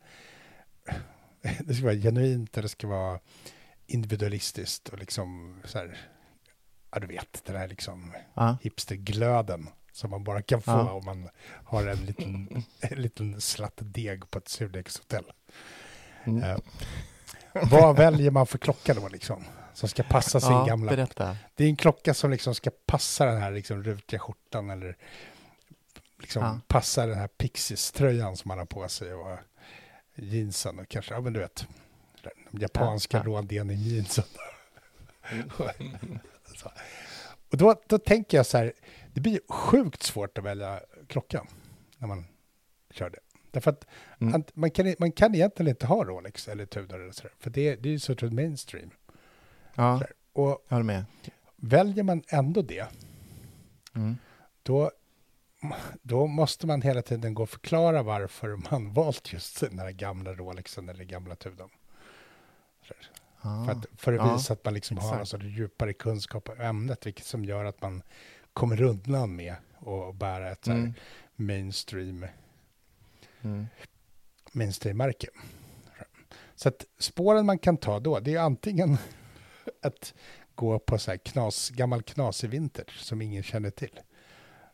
[1.64, 3.18] det ska vara genuint, och det ska vara
[3.86, 5.98] individualistiskt och liksom så här,
[6.92, 8.56] ja du vet, den här liksom Ja.
[8.62, 10.92] hipsterglöden som man bara kan få Ja.
[10.92, 11.28] om man
[11.64, 15.24] har en liten, en liten slatt deg på ett surdegshotell.
[16.24, 16.42] Mm.
[16.42, 16.58] Eh,
[17.70, 19.44] vad väljer man för klocka då liksom?
[19.74, 20.90] Som ska passa sin ja, gamla...
[20.90, 21.36] berätta.
[21.54, 24.96] Det är en klocka som liksom ska passa den här liksom rutiga skjortan eller
[26.18, 26.60] liksom Ja.
[26.68, 29.38] passa den här Pixies-tröjan som man har på sig och
[30.14, 31.66] jeansen och kanske, ja men du vet,
[32.50, 33.30] de japanska Ja, ja.
[33.30, 34.24] rådenim-jeansen.
[36.56, 36.70] Så.
[37.50, 38.72] och då, då tänker jag så här,
[39.14, 41.46] det blir sjukt svårt att välja klocka
[41.98, 42.24] när man
[42.90, 43.18] kör det.
[43.50, 43.86] Därför att
[44.20, 44.44] Mm.
[44.54, 47.88] man, kan, man kan egentligen inte ha Rolex eller Tudor eller sådär, för det, det
[47.88, 48.90] är ju så mainstream.
[49.74, 50.02] Ja.
[50.32, 51.04] Och jag håller med.
[51.56, 52.86] väljer man ändå det,
[53.94, 54.16] Mm.
[54.62, 54.90] då,
[56.02, 60.34] då måste man hela tiden gå och förklara varför man valt just den här gamla
[60.34, 61.70] Rolexen eller gamla Tudorn.
[63.40, 63.64] Ah.
[63.64, 66.60] För att, för att Ja, visa att man liksom har en sorts djupare kunskap om
[66.60, 68.02] ämnet, vilket som gör att man
[68.52, 69.54] kommer undan med
[70.10, 70.92] att bära ett Mm.
[71.36, 72.26] mainstream,
[73.42, 73.66] Mm.
[74.52, 75.26] mainstream-märke.
[76.54, 78.98] Så att spåren man kan ta då, det är antingen
[79.82, 80.14] att
[80.54, 84.00] gå på så här knas, gammal knasig vintage som ingen känner till.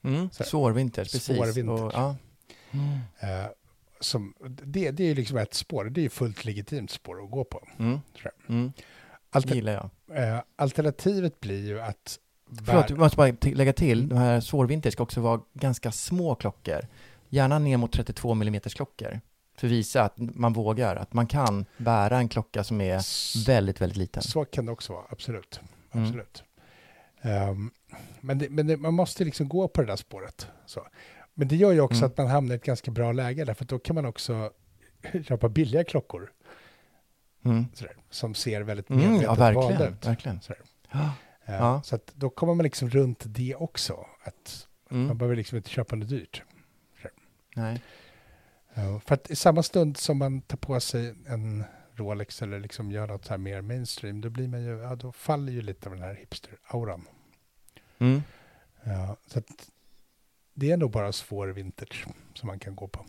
[0.05, 0.31] Mm.
[0.31, 0.51] Så här.
[0.51, 1.37] Svår vintage, precis.
[1.37, 1.83] Svår vintage.
[1.83, 2.17] Och, ja.
[3.21, 3.47] Eh,
[4.01, 7.69] som, det, det är liksom ett spår, det är fullt legitimt spår att gå på.
[7.79, 7.99] Mm.
[8.49, 8.73] Mm.
[9.31, 9.91] Alter, gillar jag.
[10.19, 12.19] eh, alternativet blir ju att...
[12.67, 13.99] Förlåt, jag måste bara lägga till.
[13.99, 14.09] Mm.
[14.09, 16.81] De här svårvinter ska också vara ganska små klockor.
[17.29, 19.21] Gärna ner mot 32 mm klockor.
[19.59, 23.01] För att visa att man vågar, att man kan bära en klocka som är
[23.47, 24.23] väldigt, väldigt liten.
[24.23, 25.61] Så kan det också vara, absolut.
[25.93, 26.05] Mm.
[26.07, 26.43] absolut.
[27.23, 27.71] Ehm,
[28.21, 30.47] men det, men det, man måste liksom gå på det där spåret.
[30.67, 30.87] Så.
[31.35, 32.07] Men det gör ju också Mm.
[32.11, 34.51] att man hamnar i ett ganska bra läge, därför att då kan man också
[35.29, 36.33] köpa billiga klockor
[37.45, 37.65] Mm.
[37.75, 40.07] sådär, som ser väldigt Mm, medvetet ja, valda ut.
[40.07, 40.41] verkligen.
[40.41, 40.63] Sådär.
[40.93, 41.11] Ja.
[41.45, 41.83] Eh, Ja.
[41.85, 44.07] Så att då kommer man liksom runt det också.
[44.23, 45.07] Att Mm.
[45.07, 46.43] Man behöver liksom inte köpa något dyrt.
[47.57, 47.83] Nej.
[48.79, 51.65] Ja, för att i samma stund som man tar på sig en
[51.95, 55.13] Rolex eller liksom gör något så här mer mainstream, då blir man ju, ja då
[55.13, 57.05] faller ju lite av den här hipster-auran.
[57.99, 58.23] Mm.
[58.85, 59.71] Ja, så att
[60.55, 63.07] det är nog bara svår vintage som man kan gå på.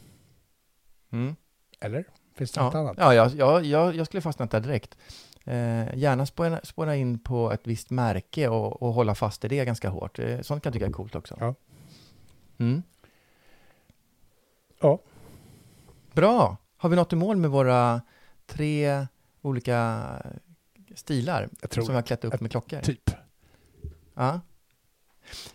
[1.12, 1.36] Mm.
[1.80, 2.06] Eller?
[2.36, 2.96] Finns det något Ja, annat?
[2.98, 4.98] ja jag, jag, jag, jag skulle fastnat där direkt.
[5.46, 9.66] Eh, gärna spåra, spåra in på ett visst märke och, och hålla fast i det
[9.66, 10.20] ganska hårt.
[10.20, 11.38] Eh, sånt kan jag tycka är coolt också.
[11.40, 11.56] Ja.
[12.58, 12.84] Mm.
[14.80, 15.00] Ja.
[16.14, 16.58] Bra!
[16.78, 18.02] Har vi nått i mål med våra
[18.46, 19.08] tre
[19.42, 20.04] olika
[20.96, 22.82] stilar som vi har klätt upp med klockor?
[22.82, 23.12] Typ.
[24.14, 24.40] Ja.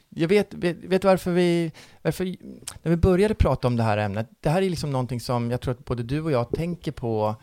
[0.09, 2.25] Jag vet, vet, vet varför vi, varför,
[2.83, 5.61] när vi började prata om det här ämnet, det här är liksom någonting som jag
[5.61, 7.37] tror att både du och jag tänker på,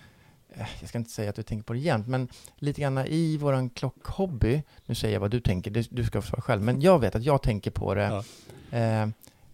[0.50, 3.38] eh, jag ska inte säga att du tänker på det jämt, men lite grann i
[3.38, 7.00] våran klockhobby, nu säger jag vad du tänker, du ska få svara själv, men jag
[7.00, 8.24] vet att jag tänker på det,
[8.72, 9.08] eh,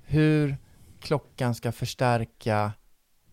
[0.06, 0.58] hur
[1.00, 2.72] klockan ska förstärka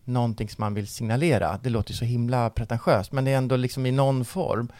[0.05, 1.59] någonting som man vill signalera.
[1.63, 4.71] Det låter så himla pretentiöst, men det är ändå liksom i någon form.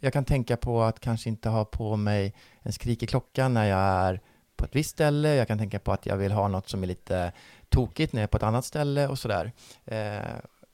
[0.00, 3.80] Jag kan tänka på att kanske inte ha på mig en skrikig klocka när jag
[3.80, 4.20] är
[4.56, 5.34] på ett visst ställe.
[5.34, 7.32] Jag kan tänka på att jag vill ha något som är lite
[7.68, 9.52] tokigt när jag är på ett annat ställe och sådär.
[9.84, 10.20] Eh,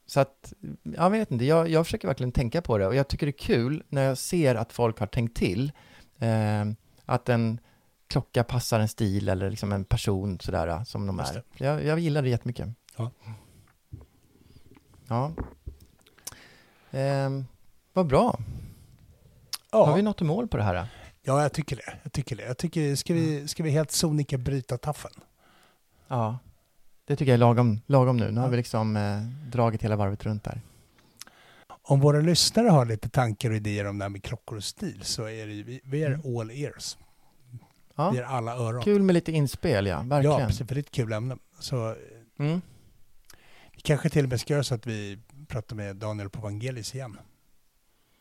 [0.07, 3.27] så att, jag vet inte, jag, jag försöker verkligen tänka på det och jag tycker
[3.27, 5.73] det är kul när jag ser att folk har tänkt till.
[6.19, 6.65] Eh,
[7.05, 7.59] att en
[8.09, 11.43] klocka passar en stil eller liksom en person sådär som de är.
[11.57, 12.69] Jag, jag gillar det jättemycket.
[12.97, 13.11] Ja.
[15.09, 15.33] Ja.
[16.91, 17.31] Eh,
[17.93, 18.39] vad bra.
[19.73, 19.87] Ja.
[19.87, 20.89] Har vi nått mål på det här?
[21.23, 21.95] ja, jag tycker det.
[22.03, 22.43] Jag tycker det.
[22.45, 25.11] Jag tycker, ska, vi, ska vi helt sonika bryta taffen?
[26.09, 26.39] Ja,
[27.07, 28.31] det tycker jag är lagom, lagom nu.
[28.31, 28.51] Nu har Ja.
[28.51, 30.61] vi liksom eh, dragit hela varvet runt där.
[31.83, 35.01] Om våra lyssnare har lite tankar och idéer om det här med klockor och stil
[35.03, 36.97] så är det, vi, vi är all ears.
[37.51, 37.59] Mm.
[37.97, 38.83] Ja, Vi är alla öron.
[38.83, 39.97] kul med lite inspel, ja.
[39.97, 40.49] Ja, Verkligen.
[40.49, 41.37] precis, för det är ett kul ämne.
[41.59, 41.95] Så eh,
[42.39, 42.61] Mm.
[43.87, 45.19] Kanske till och med ska göra så att vi
[45.49, 47.19] pratar med Daniel på Vangelis igen.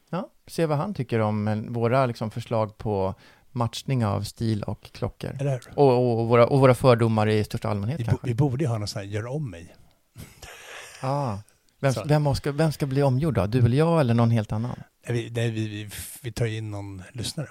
[0.10, 3.16] Ja, se vad han tycker om eh, våra liksom, förslag på
[3.52, 5.38] matchning av stil och klockor.
[5.40, 5.80] Eller hur?
[5.80, 8.28] Och, och, och, våra, och våra fördomar i största allmänhet Vi, bo, kanske.
[8.28, 9.76] vi borde ju ha någon sån här gör om mig.
[11.02, 11.38] Ah.
[11.80, 13.46] Vem, vem, ska, vem ska bli omgjord då?
[13.46, 14.76] Du eller jag eller någon helt annan?
[15.08, 15.90] Vi, nej, vi, vi,
[16.22, 17.48] vi tar in någon lyssnare.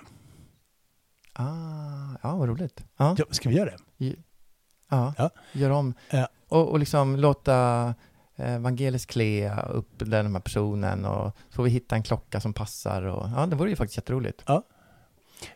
[1.33, 2.85] Ah, ja, vad roligt.
[2.97, 4.17] Ja, Ja, ska vi göra det?
[4.89, 5.15] ja.
[5.19, 5.31] Ja.
[5.53, 5.95] gör om.
[6.11, 6.29] Ja.
[6.55, 7.95] Och, och liksom låta
[8.37, 12.53] eh, Vangelis klä upp den här personen och så får vi hitta en klocka som
[12.53, 13.03] passar.
[13.03, 14.43] Och, ja, det vore ju faktiskt jätteroligt.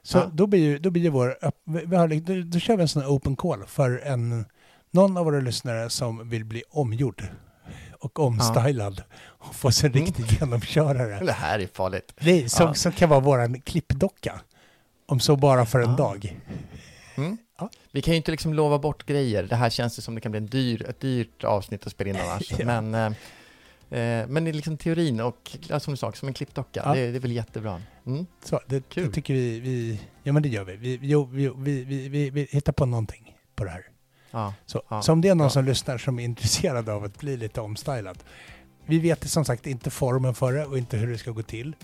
[0.03, 0.31] Så Ja.
[0.33, 3.09] då blir ju, då blir ju vår, vi har, då, kör vi en sån här
[3.11, 4.45] open call för en,
[4.91, 7.25] någon av våra lyssnare som vill bli omgjord
[8.01, 10.07] och omstylad och få sig en Mm.
[10.07, 11.25] riktig genomkörare.
[11.27, 12.15] Det här är farligt.
[12.21, 12.75] Det som, Ja.
[12.75, 14.41] som kan vara våran klippdocka.
[15.07, 15.97] Om så bara för en
[17.19, 17.61] Ah.
[17.61, 17.71] dag.
[17.91, 19.43] Vi kan ju inte liksom lova bort grejer.
[19.43, 22.11] Det här känns ju som det kan bli en dyr, ett dyrt avsnitt att spela
[22.11, 22.53] in annars.
[22.59, 22.65] Ja.
[22.81, 23.07] Men, eh,
[24.01, 26.95] eh, men i liksom teorin och ja, som du sa, som en klippdocka, Ja.
[26.95, 27.83] det, det är väl jättebra.
[28.07, 28.27] Mm.
[28.45, 29.13] Så det, det Kul.
[29.13, 30.77] tycker vi, vi, ja men det gör vi.
[30.77, 33.85] Vi, vi, vi, vi, vi, hittar på någonting på det här.
[34.31, 34.55] Ja.
[34.67, 35.51] Så, Ja, så om det är någon bra.
[35.51, 38.19] som lyssnar som är intresserad av att bli lite omstylad.
[38.87, 41.75] Vi vet som sagt inte formen för det och inte hur det ska gå till.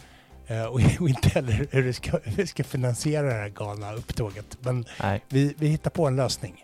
[0.47, 4.59] Eh, och, inte heller hur det ska, hur vi ska finansiera det här galna upptåget.
[4.61, 5.25] Men Nej.
[5.29, 6.63] vi, vi hittar på en lösning.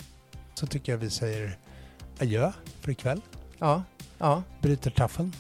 [0.55, 1.59] Så tycker jag vi säger
[2.21, 3.21] adjö för ikväll.
[3.59, 3.83] Ja.
[4.19, 4.43] Ja.
[4.61, 5.33] Bryter taffeln.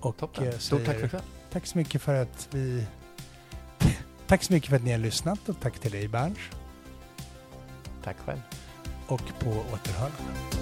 [0.00, 0.48] Och Toppen.
[0.48, 1.22] eh, Stort tack för ikväll.
[1.52, 2.86] tack så mycket för att vi...
[4.26, 6.38] Tack så mycket för att ni har lyssnat och tack till dig Berns.
[8.04, 8.40] Tack själv.
[9.06, 10.61] Och på återhörande.